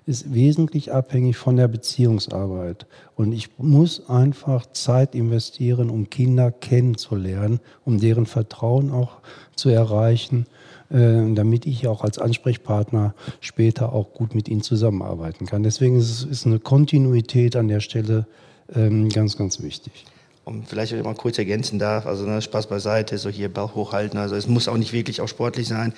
ist 0.07 0.35
wesentlich 0.35 0.93
abhängig 0.93 1.37
von 1.37 1.57
der 1.57 1.69
Beziehungsarbeit. 1.69 2.87
Und 3.15 3.33
ich 3.33 3.49
muss 3.59 4.09
einfach 4.09 4.67
Zeit 4.73 5.15
investieren, 5.15 5.89
um 5.89 6.11
Kinder 6.11 6.51
kennenzulernen, 6.51 7.61
um 7.85 8.01
deren 8.01 8.27
Vertrauen 8.27 8.91
auch 8.91 9.19
zu 9.55 9.69
erreichen 9.69 10.47
damit 10.91 11.67
ich 11.67 11.87
auch 11.87 12.03
als 12.03 12.19
Ansprechpartner 12.19 13.15
später 13.41 13.93
auch 13.93 14.13
gut 14.13 14.35
mit 14.35 14.49
ihnen 14.49 14.63
zusammenarbeiten 14.63 15.47
kann. 15.47 15.63
Deswegen 15.63 15.97
ist, 15.97 16.25
ist 16.25 16.47
eine 16.47 16.59
Kontinuität 16.59 17.55
an 17.55 17.69
der 17.69 17.79
Stelle 17.79 18.27
ähm, 18.75 19.09
ganz, 19.09 19.37
ganz 19.37 19.63
wichtig. 19.63 20.05
Und 20.45 20.69
vielleicht, 20.69 20.91
wenn 20.91 20.99
ich 20.99 21.05
mal 21.05 21.15
kurz 21.15 21.39
ergänzen 21.39 21.79
darf, 21.79 22.07
also 22.07 22.27
ne, 22.27 22.43
Spaß 22.43 22.67
beiseite, 22.67 23.19
so 23.19 23.29
hier 23.29 23.49
Bauch 23.49 23.75
hochhalten, 23.75 24.19
also 24.19 24.35
es 24.35 24.49
muss 24.49 24.67
auch 24.67 24.77
nicht 24.77 24.93
wirklich 24.93 25.21
auch 25.21 25.29
sportlich 25.29 25.69
sein, 25.69 25.93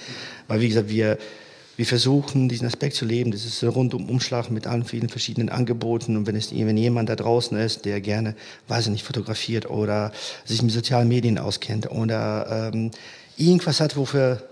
weil 0.46 0.60
wie 0.60 0.68
gesagt, 0.68 0.90
wir, 0.90 1.16
wir 1.76 1.86
versuchen, 1.86 2.50
diesen 2.50 2.66
Aspekt 2.66 2.94
zu 2.94 3.06
leben. 3.06 3.30
Das 3.30 3.46
ist 3.46 3.62
ein 3.62 3.70
Rundumschlag 3.70 4.50
mit 4.50 4.66
allen 4.66 4.84
vielen 4.84 5.08
verschiedenen 5.08 5.48
Angeboten. 5.48 6.16
Und 6.18 6.26
wenn, 6.26 6.36
es, 6.36 6.52
wenn 6.54 6.76
jemand 6.76 7.08
da 7.08 7.16
draußen 7.16 7.56
ist, 7.56 7.86
der 7.86 8.00
gerne, 8.02 8.34
weiß 8.68 8.86
ich 8.86 8.92
nicht, 8.92 9.04
fotografiert 9.04 9.70
oder 9.70 10.12
sich 10.44 10.60
mit 10.62 10.72
sozialen 10.72 11.08
Medien 11.08 11.38
auskennt 11.38 11.90
oder 11.90 12.70
ähm, 12.74 12.90
irgendwas 13.38 13.80
hat, 13.80 13.96
wofür 13.96 14.42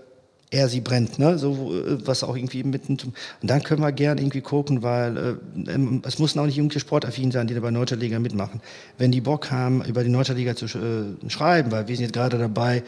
er 0.51 0.67
sie 0.67 0.81
brennt, 0.81 1.17
ne? 1.17 1.39
so 1.39 1.71
was 2.03 2.23
auch 2.23 2.35
irgendwie 2.35 2.63
mitten 2.63 2.97
und 3.01 3.13
dann 3.41 3.63
können 3.63 3.81
wir 3.81 3.91
gern 3.93 4.17
irgendwie 4.17 4.41
gucken, 4.41 4.83
weil 4.83 5.17
äh, 5.17 5.71
ähm, 5.71 6.01
es 6.05 6.19
müssen 6.19 6.39
auch 6.39 6.45
nicht 6.45 6.57
jugendliche 6.57 6.81
Sportaffin 6.81 7.31
sein, 7.31 7.47
die 7.47 7.53
da 7.53 7.61
bei 7.61 7.71
Nordstadtliga 7.71 8.19
mitmachen. 8.19 8.61
Wenn 8.97 9.11
die 9.11 9.21
Bock 9.21 9.49
haben, 9.49 9.83
über 9.85 10.03
die 10.03 10.09
Nordstadtliga 10.09 10.55
zu 10.55 10.65
äh, 10.65 11.29
schreiben, 11.29 11.71
weil 11.71 11.87
wir 11.87 11.95
sind 11.95 12.03
jetzt 12.03 12.13
gerade 12.13 12.37
dabei, 12.37 12.83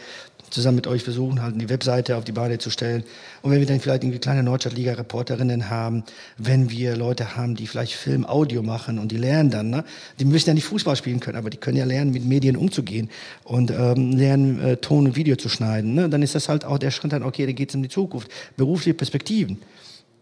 zusammen 0.53 0.75
mit 0.75 0.87
euch 0.87 1.03
versuchen, 1.03 1.41
halt 1.41 1.59
die 1.59 1.69
Webseite 1.69 2.15
auf 2.15 2.23
die 2.23 2.31
Beine 2.31 2.57
zu 2.57 2.69
stellen. 2.69 3.03
Und 3.41 3.51
wenn 3.51 3.59
wir 3.59 3.65
dann 3.65 3.79
vielleicht 3.79 4.03
irgendwie 4.03 4.19
kleine 4.19 4.43
Nordstadtliga-Reporterinnen 4.43 5.69
haben, 5.69 6.03
wenn 6.37 6.69
wir 6.69 6.95
Leute 6.95 7.35
haben, 7.35 7.55
die 7.55 7.67
vielleicht 7.67 7.93
Film, 7.93 8.25
Audio 8.25 8.61
machen 8.61 8.99
und 8.99 9.11
die 9.11 9.17
lernen 9.17 9.49
dann, 9.49 9.69
ne? 9.69 9.83
die 10.19 10.25
müssen 10.25 10.49
ja 10.49 10.53
nicht 10.53 10.65
Fußball 10.65 10.95
spielen 10.95 11.19
können, 11.19 11.37
aber 11.37 11.49
die 11.49 11.57
können 11.57 11.77
ja 11.77 11.85
lernen, 11.85 12.11
mit 12.11 12.25
Medien 12.25 12.55
umzugehen 12.55 13.09
und 13.43 13.71
ähm, 13.71 14.11
lernen, 14.11 14.61
äh, 14.61 14.77
Ton 14.77 15.07
und 15.07 15.15
Video 15.15 15.35
zu 15.35 15.49
schneiden. 15.49 15.93
Ne? 15.95 16.09
Dann 16.09 16.21
ist 16.21 16.35
das 16.35 16.49
halt 16.49 16.65
auch 16.65 16.77
der 16.77 16.91
Schritt 16.91 17.13
dann, 17.13 17.23
okay, 17.23 17.45
da 17.45 17.51
geht 17.51 17.69
es 17.69 17.75
um 17.75 17.83
die 17.83 17.89
Zukunft, 17.89 18.29
berufliche 18.55 18.93
Perspektiven. 18.93 19.59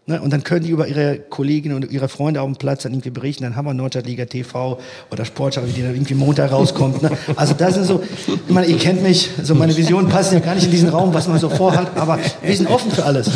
Ne? 0.06 0.20
Und 0.20 0.32
dann 0.32 0.42
können 0.42 0.64
die 0.64 0.70
über 0.70 0.88
ihre 0.88 1.18
Kolleginnen 1.18 1.76
und 1.76 1.90
ihre 1.92 2.08
Freunde 2.08 2.40
auf 2.40 2.48
dem 2.48 2.56
Platz 2.56 2.82
dann 2.82 2.92
irgendwie 2.92 3.10
berichten. 3.10 3.44
Dann 3.44 3.54
haben 3.54 3.66
wir 3.66 3.74
Nordstadtliga 3.74 4.24
TV 4.24 4.78
oder 5.12 5.24
Sportschau, 5.24 5.60
die 5.60 5.80
dann 5.80 5.94
irgendwie 5.94 6.14
Montag 6.14 6.50
rauskommt. 6.50 7.02
Ne? 7.02 7.10
Also 7.36 7.54
das 7.54 7.76
ist 7.76 7.86
so, 7.86 8.02
ich 8.26 8.52
meine, 8.52 8.66
ihr 8.66 8.78
kennt 8.78 9.02
mich, 9.02 9.30
so 9.42 9.54
meine 9.54 9.76
Visionen 9.76 10.08
passen 10.08 10.34
ja 10.34 10.40
gar 10.40 10.56
nicht 10.56 10.64
in 10.64 10.72
diesen 10.72 10.88
Raum, 10.88 11.14
was 11.14 11.28
man 11.28 11.38
so 11.38 11.48
vorhat, 11.48 11.96
aber 11.96 12.18
wir 12.42 12.56
sind 12.56 12.68
offen 12.68 12.90
für 12.90 13.04
alles. 13.04 13.30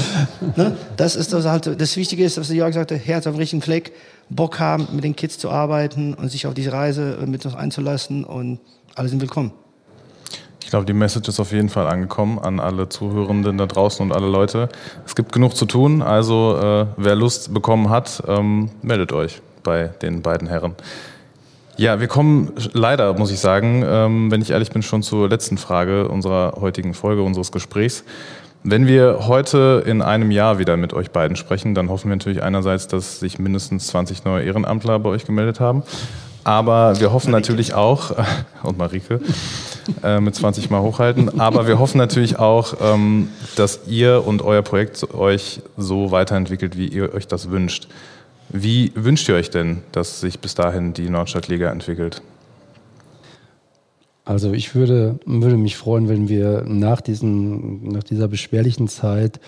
Ne? 0.56 0.76
Das 0.96 1.14
ist 1.14 1.32
das 1.32 1.44
halt, 1.44 1.80
das 1.80 1.96
Wichtige 1.96 2.24
ist, 2.24 2.36
was 2.36 2.48
Jörg 2.48 2.74
sagte, 2.74 2.96
Herz 2.96 3.28
auf 3.28 3.34
dem 3.34 3.38
richtigen 3.38 3.62
Fleck, 3.62 3.92
Bock 4.28 4.58
haben, 4.58 4.88
mit 4.92 5.04
den 5.04 5.14
Kids 5.14 5.38
zu 5.38 5.50
arbeiten 5.50 6.14
und 6.14 6.32
sich 6.32 6.48
auf 6.48 6.54
diese 6.54 6.72
Reise 6.72 7.18
mit 7.26 7.46
uns 7.46 7.54
einzulassen 7.54 8.24
und 8.24 8.58
alle 8.96 9.08
sind 9.08 9.20
willkommen. 9.20 9.52
Ich 10.66 10.70
glaube, 10.70 10.84
die 10.84 10.94
Message 10.94 11.28
ist 11.28 11.38
auf 11.38 11.52
jeden 11.52 11.68
Fall 11.68 11.86
angekommen 11.86 12.40
an 12.40 12.58
alle 12.58 12.88
Zuhörenden 12.88 13.56
da 13.56 13.66
draußen 13.66 14.04
und 14.04 14.10
alle 14.10 14.26
Leute. 14.26 14.68
Es 15.06 15.14
gibt 15.14 15.30
genug 15.30 15.54
zu 15.54 15.64
tun, 15.64 16.02
also 16.02 16.58
äh, 16.60 16.86
wer 16.96 17.14
Lust 17.14 17.54
bekommen 17.54 17.88
hat, 17.88 18.20
ähm, 18.26 18.70
meldet 18.82 19.12
euch 19.12 19.40
bei 19.62 19.90
den 20.02 20.22
beiden 20.22 20.48
Herren. 20.48 20.74
Ja, 21.76 22.00
wir 22.00 22.08
kommen 22.08 22.50
leider, 22.72 23.16
muss 23.16 23.30
ich 23.30 23.38
sagen, 23.38 23.84
ähm, 23.86 24.32
wenn 24.32 24.42
ich 24.42 24.50
ehrlich 24.50 24.70
bin, 24.70 24.82
schon 24.82 25.04
zur 25.04 25.28
letzten 25.28 25.56
Frage 25.56 26.08
unserer 26.08 26.54
heutigen 26.60 26.94
Folge, 26.94 27.22
unseres 27.22 27.52
Gesprächs. 27.52 28.02
Wenn 28.64 28.88
wir 28.88 29.28
heute 29.28 29.84
in 29.86 30.02
einem 30.02 30.32
Jahr 30.32 30.58
wieder 30.58 30.76
mit 30.76 30.94
euch 30.94 31.12
beiden 31.12 31.36
sprechen, 31.36 31.76
dann 31.76 31.90
hoffen 31.90 32.08
wir 32.10 32.16
natürlich 32.16 32.42
einerseits, 32.42 32.88
dass 32.88 33.20
sich 33.20 33.38
mindestens 33.38 33.86
20 33.86 34.24
neue 34.24 34.42
Ehrenamtler 34.42 34.98
bei 34.98 35.10
euch 35.10 35.26
gemeldet 35.26 35.60
haben. 35.60 35.84
Aber 36.46 37.00
wir 37.00 37.12
hoffen 37.12 37.32
Marike. 37.32 37.50
natürlich 37.50 37.74
auch, 37.74 38.12
und 38.62 38.78
Marike, 38.78 39.20
äh, 40.04 40.20
mit 40.20 40.36
20 40.36 40.70
Mal 40.70 40.80
hochhalten, 40.80 41.40
aber 41.40 41.66
wir 41.66 41.80
hoffen 41.80 41.98
natürlich 41.98 42.38
auch, 42.38 42.74
ähm, 42.80 43.30
dass 43.56 43.80
ihr 43.88 44.24
und 44.24 44.42
euer 44.42 44.62
Projekt 44.62 45.12
euch 45.12 45.60
so 45.76 46.12
weiterentwickelt, 46.12 46.78
wie 46.78 46.86
ihr 46.86 47.12
euch 47.12 47.26
das 47.26 47.50
wünscht. 47.50 47.88
Wie 48.48 48.92
wünscht 48.94 49.28
ihr 49.28 49.34
euch 49.34 49.50
denn, 49.50 49.82
dass 49.90 50.20
sich 50.20 50.38
bis 50.38 50.54
dahin 50.54 50.92
die 50.92 51.10
Nordstadtliga 51.10 51.68
entwickelt? 51.68 52.22
Also 54.24 54.52
ich 54.52 54.76
würde, 54.76 55.18
würde 55.26 55.56
mich 55.56 55.76
freuen, 55.76 56.08
wenn 56.08 56.28
wir 56.28 56.62
nach, 56.64 57.00
diesen, 57.00 57.88
nach 57.88 58.04
dieser 58.04 58.28
beschwerlichen 58.28 58.86
Zeit 58.86 59.40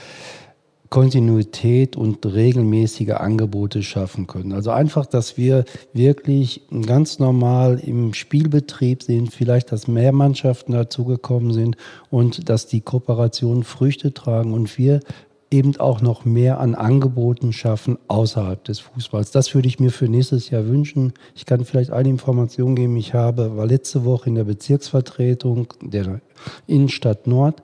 Kontinuität 0.90 1.96
und 1.96 2.24
regelmäßige 2.24 3.10
Angebote 3.10 3.82
schaffen 3.82 4.26
können. 4.26 4.52
Also 4.52 4.70
einfach, 4.70 5.04
dass 5.04 5.36
wir 5.36 5.64
wirklich 5.92 6.62
ganz 6.86 7.18
normal 7.18 7.78
im 7.84 8.14
Spielbetrieb 8.14 9.02
sind, 9.02 9.32
vielleicht, 9.32 9.70
dass 9.70 9.86
mehr 9.86 10.12
Mannschaften 10.12 10.72
dazugekommen 10.72 11.52
sind 11.52 11.76
und 12.10 12.48
dass 12.48 12.66
die 12.66 12.80
Kooperationen 12.80 13.64
Früchte 13.64 14.14
tragen 14.14 14.54
und 14.54 14.78
wir 14.78 15.00
eben 15.50 15.78
auch 15.78 16.02
noch 16.02 16.24
mehr 16.24 16.60
an 16.60 16.74
Angeboten 16.74 17.52
schaffen 17.52 17.98
außerhalb 18.08 18.62
des 18.64 18.80
Fußballs. 18.80 19.30
Das 19.30 19.54
würde 19.54 19.68
ich 19.68 19.80
mir 19.80 19.90
für 19.90 20.08
nächstes 20.08 20.50
Jahr 20.50 20.66
wünschen. 20.66 21.14
Ich 21.34 21.46
kann 21.46 21.64
vielleicht 21.64 21.90
eine 21.90 22.08
Information 22.08 22.76
geben. 22.76 22.96
Ich 22.96 23.14
habe, 23.14 23.56
war 23.56 23.66
letzte 23.66 24.04
Woche 24.04 24.28
in 24.28 24.34
der 24.34 24.44
Bezirksvertretung 24.44 25.72
der 25.80 26.20
Innenstadt 26.66 27.26
Nord, 27.26 27.62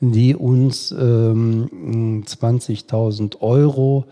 die 0.00 0.34
uns 0.34 0.90
ähm, 0.92 2.24
20.000 2.26 3.40
Euro 3.40 4.06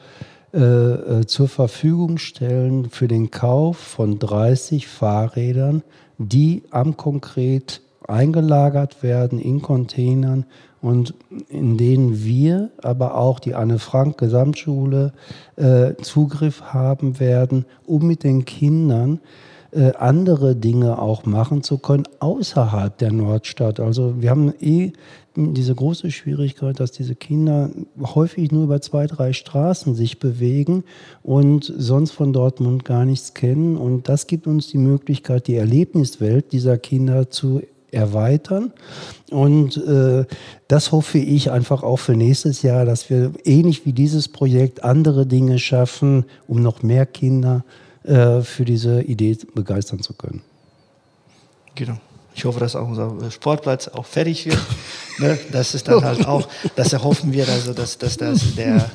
äh, 0.54 0.60
äh, 0.60 1.26
zur 1.26 1.48
Verfügung 1.48 2.18
stellen 2.18 2.88
für 2.88 3.08
den 3.08 3.30
Kauf 3.30 3.76
von 3.76 4.18
30 4.18 4.86
Fahrrädern, 4.86 5.82
die 6.16 6.62
am 6.70 6.96
konkret 6.96 7.82
eingelagert 8.06 9.02
werden 9.02 9.38
in 9.38 9.60
Containern 9.60 10.46
und 10.80 11.14
in 11.48 11.76
denen 11.76 12.22
wir, 12.22 12.70
aber 12.82 13.16
auch 13.16 13.40
die 13.40 13.54
Anne 13.54 13.78
Frank 13.78 14.18
Gesamtschule 14.18 15.12
äh, 15.56 15.94
Zugriff 16.02 16.62
haben 16.62 17.18
werden, 17.18 17.64
um 17.86 18.06
mit 18.06 18.22
den 18.24 18.44
Kindern 18.44 19.20
äh, 19.70 19.92
andere 19.98 20.56
Dinge 20.56 20.98
auch 20.98 21.26
machen 21.26 21.62
zu 21.62 21.78
können 21.78 22.04
außerhalb 22.20 22.96
der 22.96 23.12
Nordstadt. 23.12 23.80
Also 23.80 24.14
wir 24.20 24.30
haben 24.30 24.54
eh 24.60 24.92
diese 25.36 25.74
große 25.74 26.10
Schwierigkeit, 26.10 26.80
dass 26.80 26.90
diese 26.90 27.14
Kinder 27.14 27.70
häufig 28.00 28.50
nur 28.50 28.64
über 28.64 28.80
zwei, 28.80 29.06
drei 29.06 29.32
Straßen 29.32 29.94
sich 29.94 30.18
bewegen 30.18 30.84
und 31.22 31.72
sonst 31.76 32.12
von 32.12 32.32
Dortmund 32.32 32.84
gar 32.84 33.04
nichts 33.04 33.34
kennen. 33.34 33.76
Und 33.76 34.08
das 34.08 34.26
gibt 34.26 34.46
uns 34.46 34.68
die 34.68 34.78
Möglichkeit, 34.78 35.46
die 35.46 35.56
Erlebniswelt 35.56 36.52
dieser 36.52 36.78
Kinder 36.78 37.30
zu 37.30 37.62
erweitern. 37.92 38.72
Und 39.30 39.76
äh, 39.76 40.24
das 40.68 40.92
hoffe 40.92 41.18
ich 41.18 41.50
einfach 41.50 41.82
auch 41.82 41.98
für 41.98 42.14
nächstes 42.14 42.62
Jahr, 42.62 42.84
dass 42.84 43.10
wir 43.10 43.32
ähnlich 43.44 43.86
wie 43.86 43.92
dieses 43.92 44.28
Projekt 44.28 44.84
andere 44.84 45.26
Dinge 45.26 45.58
schaffen, 45.58 46.24
um 46.46 46.62
noch 46.62 46.82
mehr 46.82 47.06
Kinder 47.06 47.64
äh, 48.04 48.40
für 48.40 48.64
diese 48.64 49.02
Idee 49.02 49.36
begeistern 49.54 50.00
zu 50.00 50.14
können. 50.14 50.42
Genau. 51.74 51.98
Ich 52.34 52.44
hoffe, 52.44 52.60
dass 52.60 52.76
auch 52.76 52.88
unser 52.88 53.30
Sportplatz 53.30 53.88
auch 53.88 54.06
fertig 54.06 54.46
wird. 54.46 54.58
ne? 55.18 55.38
Das 55.50 55.74
ist 55.74 55.88
dann 55.88 56.04
halt 56.04 56.26
auch, 56.26 56.48
das 56.76 56.92
erhoffen 56.92 57.32
wir, 57.32 57.48
also 57.48 57.72
dass, 57.72 57.98
dass 57.98 58.16
das 58.16 58.54
der 58.54 58.90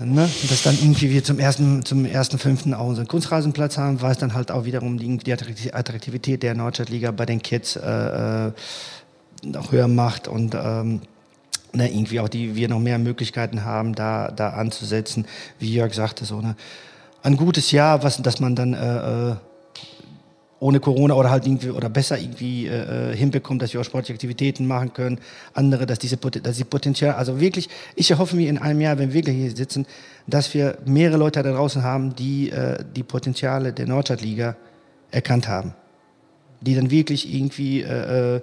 Ne? 0.00 0.28
Dass 0.48 0.62
dann 0.62 0.74
irgendwie 0.74 1.10
wir 1.10 1.24
zum 1.24 1.38
ersten, 1.38 1.84
zum 1.84 2.04
ersten 2.04 2.38
fünften 2.38 2.74
auch 2.74 2.86
unseren 2.86 3.08
Kunstrasenplatz 3.08 3.78
haben, 3.78 4.02
weil 4.02 4.12
es 4.12 4.18
dann 4.18 4.34
halt 4.34 4.50
auch 4.50 4.64
wiederum 4.64 4.98
die, 4.98 5.32
Attraktivität 5.32 6.42
der 6.42 6.54
Nordstadtliga 6.54 7.10
bei 7.12 7.24
den 7.24 7.40
Kids 7.40 7.76
äh, 7.76 8.48
äh, 8.48 8.52
auch 9.56 9.72
höher 9.72 9.88
macht 9.88 10.28
und 10.28 10.54
ähm, 10.54 11.00
ne, 11.72 11.90
irgendwie 11.92 12.20
auch 12.20 12.28
die 12.28 12.56
wir 12.56 12.68
noch 12.68 12.80
mehr 12.80 12.98
Möglichkeiten 12.98 13.64
haben, 13.64 13.94
da, 13.94 14.30
da 14.30 14.50
anzusetzen, 14.50 15.26
wie 15.58 15.72
Jörg 15.72 15.94
sagte, 15.94 16.24
so 16.24 16.40
ne, 16.40 16.56
ein 17.22 17.36
gutes 17.36 17.70
Jahr, 17.70 18.02
was, 18.02 18.20
dass 18.22 18.40
man 18.40 18.54
dann 18.54 18.74
äh, 18.74 19.30
äh 19.32 19.36
ohne 20.58 20.80
Corona 20.80 21.14
oder 21.14 21.30
halt 21.30 21.46
irgendwie 21.46 21.70
oder 21.70 21.88
besser 21.88 22.18
irgendwie 22.18 22.66
äh, 22.66 23.12
äh, 23.12 23.16
hinbekommt, 23.16 23.60
dass 23.60 23.72
wir 23.72 23.80
auch 23.80 23.84
sportliche 23.84 24.14
Aktivitäten 24.14 24.66
machen 24.66 24.92
können. 24.92 25.18
Andere, 25.52 25.86
dass 25.86 25.98
diese 25.98 26.16
dass 26.16 26.56
die 26.56 26.64
Potenzial, 26.64 27.14
also 27.14 27.40
wirklich, 27.40 27.68
ich 27.94 28.10
erhoffe 28.10 28.36
mir 28.36 28.48
in 28.48 28.58
einem 28.58 28.80
Jahr, 28.80 28.98
wenn 28.98 29.10
wir 29.10 29.14
wirklich 29.14 29.36
hier 29.36 29.50
sitzen, 29.50 29.86
dass 30.26 30.54
wir 30.54 30.78
mehrere 30.86 31.18
Leute 31.18 31.42
da 31.42 31.52
draußen 31.52 31.82
haben, 31.82 32.14
die 32.16 32.50
äh, 32.50 32.82
die 32.94 33.02
Potenziale 33.02 33.72
der 33.72 33.86
Nordstadtliga 33.86 34.56
erkannt 35.10 35.46
haben. 35.48 35.74
Die 36.62 36.74
dann 36.74 36.90
wirklich 36.90 37.32
irgendwie 37.32 37.82
äh, 37.82 38.36
äh, 38.36 38.40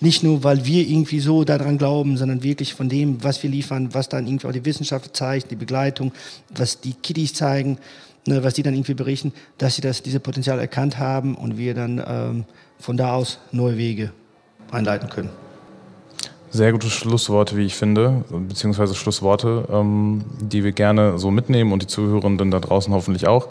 nicht 0.00 0.22
nur, 0.22 0.44
weil 0.44 0.66
wir 0.66 0.86
irgendwie 0.86 1.20
so 1.20 1.44
daran 1.44 1.78
glauben, 1.78 2.18
sondern 2.18 2.42
wirklich 2.42 2.74
von 2.74 2.90
dem, 2.90 3.24
was 3.24 3.42
wir 3.42 3.48
liefern, 3.48 3.94
was 3.94 4.10
dann 4.10 4.26
irgendwie 4.26 4.46
auch 4.46 4.52
die 4.52 4.64
Wissenschaft 4.66 5.16
zeigt, 5.16 5.50
die 5.50 5.56
Begleitung, 5.56 6.12
was 6.50 6.80
die 6.80 6.92
Kiddies 6.92 7.32
zeigen, 7.32 7.78
ne, 8.26 8.42
was 8.44 8.54
die 8.54 8.62
dann 8.62 8.74
irgendwie 8.74 8.94
berichten, 8.94 9.32
dass 9.58 9.76
sie 9.76 9.82
das, 9.82 10.02
diese 10.02 10.20
Potenzial 10.20 10.58
erkannt 10.58 10.98
haben 10.98 11.34
und 11.34 11.58
wir 11.58 11.74
dann 11.74 12.02
ähm, 12.06 12.44
von 12.78 12.96
da 12.96 13.14
aus 13.14 13.38
neue 13.52 13.76
Wege 13.76 14.12
einleiten 14.70 15.08
können. 15.08 15.30
Sehr 16.50 16.70
gute 16.70 16.88
Schlussworte, 16.88 17.56
wie 17.56 17.64
ich 17.64 17.74
finde, 17.74 18.24
beziehungsweise 18.30 18.94
Schlussworte, 18.94 19.66
ähm, 19.72 20.24
die 20.40 20.62
wir 20.62 20.70
gerne 20.70 21.18
so 21.18 21.32
mitnehmen 21.32 21.72
und 21.72 21.82
die 21.82 21.88
Zuhörenden 21.88 22.50
da 22.50 22.60
draußen 22.60 22.94
hoffentlich 22.94 23.26
auch. 23.26 23.48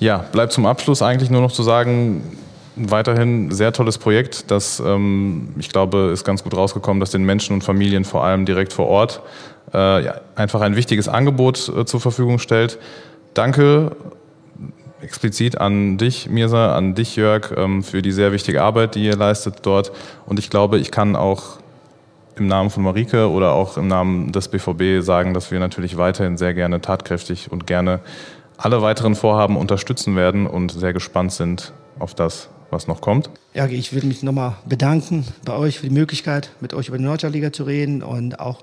Ja, 0.00 0.18
bleibt 0.18 0.52
zum 0.52 0.66
Abschluss 0.66 1.02
eigentlich 1.02 1.30
nur 1.30 1.40
noch 1.40 1.52
zu 1.52 1.62
sagen, 1.62 2.36
weiterhin 2.74 3.50
sehr 3.52 3.72
tolles 3.72 3.98
Projekt, 3.98 4.50
das, 4.50 4.80
ähm, 4.80 5.54
ich 5.58 5.68
glaube, 5.68 6.10
ist 6.12 6.24
ganz 6.24 6.42
gut 6.42 6.56
rausgekommen, 6.56 6.98
dass 6.98 7.10
den 7.10 7.22
Menschen 7.22 7.54
und 7.54 7.62
Familien 7.62 8.04
vor 8.04 8.24
allem 8.24 8.44
direkt 8.44 8.72
vor 8.72 8.88
Ort 8.88 9.22
äh, 9.72 10.04
ja, 10.04 10.20
einfach 10.34 10.60
ein 10.62 10.76
wichtiges 10.76 11.08
Angebot 11.08 11.68
äh, 11.68 11.84
zur 11.84 12.00
Verfügung 12.00 12.38
stellt. 12.38 12.78
Danke 13.34 13.96
explizit 15.02 15.58
an 15.60 15.98
dich, 15.98 16.28
Mirsa, 16.28 16.76
an 16.76 16.94
dich, 16.94 17.16
Jörg, 17.16 17.52
ähm, 17.56 17.82
für 17.82 18.02
die 18.02 18.12
sehr 18.12 18.32
wichtige 18.32 18.62
Arbeit, 18.62 18.94
die 18.94 19.04
ihr 19.04 19.16
leistet 19.16 19.56
dort. 19.62 19.92
Und 20.26 20.38
ich 20.38 20.48
glaube, 20.48 20.78
ich 20.78 20.90
kann 20.90 21.16
auch 21.16 21.58
im 22.36 22.46
Namen 22.46 22.70
von 22.70 22.82
Marike 22.82 23.28
oder 23.28 23.52
auch 23.52 23.76
im 23.76 23.88
Namen 23.88 24.32
des 24.32 24.48
BVB 24.48 25.04
sagen, 25.04 25.34
dass 25.34 25.50
wir 25.50 25.60
natürlich 25.60 25.96
weiterhin 25.96 26.38
sehr 26.38 26.54
gerne 26.54 26.80
tatkräftig 26.80 27.50
und 27.50 27.66
gerne 27.66 28.00
alle 28.56 28.80
weiteren 28.80 29.14
Vorhaben 29.14 29.56
unterstützen 29.56 30.16
werden 30.16 30.46
und 30.46 30.72
sehr 30.72 30.92
gespannt 30.92 31.32
sind 31.32 31.72
auf 31.98 32.14
das, 32.14 32.48
was 32.70 32.86
noch 32.86 33.00
kommt. 33.00 33.28
Ja, 33.54 33.66
ich 33.66 33.92
will 33.92 34.04
mich 34.04 34.22
nochmal 34.22 34.54
bedanken 34.66 35.26
bei 35.44 35.54
euch 35.54 35.80
für 35.80 35.88
die 35.88 35.94
Möglichkeit, 35.94 36.50
mit 36.60 36.72
euch 36.72 36.88
über 36.88 36.96
die 36.96 37.04
Nordschau-Liga 37.04 37.52
zu 37.52 37.64
reden 37.64 38.02
und 38.02 38.40
auch 38.40 38.62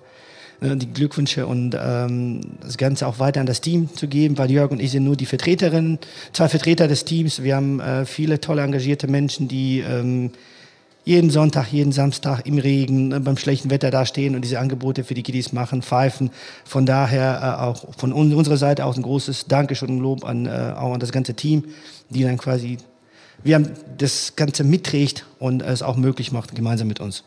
die 0.62 0.92
Glückwünsche 0.92 1.48
und 1.48 1.76
ähm, 1.80 2.42
das 2.62 2.78
Ganze 2.78 3.08
auch 3.08 3.20
weiter 3.20 3.40
an 3.40 3.46
das 3.46 3.62
Team 3.62 3.90
zu 3.96 4.08
geben, 4.08 4.38
weil 4.38 4.52
Jörg 4.52 4.72
und 4.72 4.82
ich 4.82 4.92
sind 4.92 5.06
nur 5.06 5.16
die 5.16 5.26
Vertreterinnen, 5.26 6.00
zwei 6.34 6.50
Vertreter 6.50 6.88
des 6.88 7.06
Teams. 7.06 7.44
Wir 7.44 7.56
haben 7.56 7.80
äh, 7.80 8.06
viele 8.06 8.42
tolle, 8.42 8.64
engagierte 8.64 9.08
Menschen, 9.08 9.48
die 9.48 9.80
ähm, 9.80 10.32
jeden 11.06 11.30
Sonntag, 11.30 11.72
jeden 11.72 11.92
Samstag 11.92 12.46
im 12.46 12.58
Regen, 12.58 13.12
äh, 13.12 13.20
beim 13.20 13.38
schlechten 13.38 13.70
Wetter 13.70 13.90
dastehen 13.90 14.36
und 14.36 14.42
diese 14.42 14.60
Angebote 14.60 15.04
für 15.04 15.14
die 15.14 15.24
Kiddies 15.24 15.54
machen, 15.54 15.82
pfeifen. 15.82 16.30
Von 16.66 16.86
daher 16.86 17.40
äh, 17.42 17.64
auch 17.64 17.96
von 17.98 18.12
un 18.12 18.34
unserer 18.34 18.58
Seite 18.58 18.86
auch 18.86 18.96
ein 18.96 19.02
großes 19.02 19.46
Dankeschön 19.48 19.90
und 19.90 20.00
Lob 20.00 20.26
an, 20.26 20.46
äh, 20.46 20.74
auch 20.76 20.94
an 20.94 21.00
das 21.00 21.12
ganze 21.12 21.34
Team, 21.36 21.64
die 22.10 22.24
dann 22.24 22.38
quasi 22.38 22.78
wir 23.44 23.56
haben 23.56 23.72
das 23.98 24.36
Ganze 24.36 24.64
mitträgt 24.64 25.26
und 25.40 25.62
es 25.62 25.82
auch 25.82 25.96
möglich 25.96 26.32
macht, 26.32 26.54
gemeinsam 26.56 26.90
mit 26.90 27.00
uns. 27.00 27.24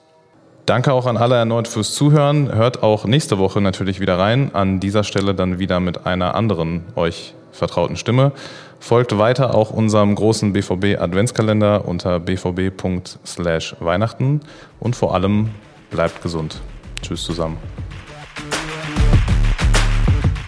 Danke 0.66 0.92
auch 0.92 1.06
an 1.06 1.16
alle 1.16 1.34
erneut 1.34 1.66
fürs 1.66 1.92
Zuhören. 1.92 2.54
Hört 2.54 2.84
auch 2.84 3.04
nächste 3.04 3.38
Woche 3.38 3.60
natürlich 3.60 3.98
wieder 3.98 4.16
rein. 4.16 4.54
An 4.54 4.78
dieser 4.78 5.02
Stelle 5.02 5.34
dann 5.34 5.58
wieder 5.58 5.80
mit 5.80 6.06
einer 6.06 6.36
anderen 6.36 6.84
euch 6.94 7.34
vertrauten 7.50 7.96
Stimme. 7.96 8.30
Folgt 8.78 9.18
weiter 9.18 9.56
auch 9.56 9.70
unserem 9.70 10.14
großen 10.14 10.52
BVB 10.52 11.00
Adventskalender 11.00 11.88
unter 11.88 12.20
bvb.weihnachten 12.20 14.42
und 14.78 14.94
vor 14.94 15.14
allem 15.14 15.48
bleibt 15.90 16.22
gesund. 16.22 16.60
Tschüss 17.02 17.24
zusammen. 17.24 17.58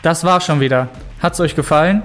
Das 0.03 0.23
war 0.23 0.41
schon 0.41 0.61
wieder. 0.61 0.91
Hat's 1.21 1.41
euch 1.41 1.57
gefallen? 1.57 2.05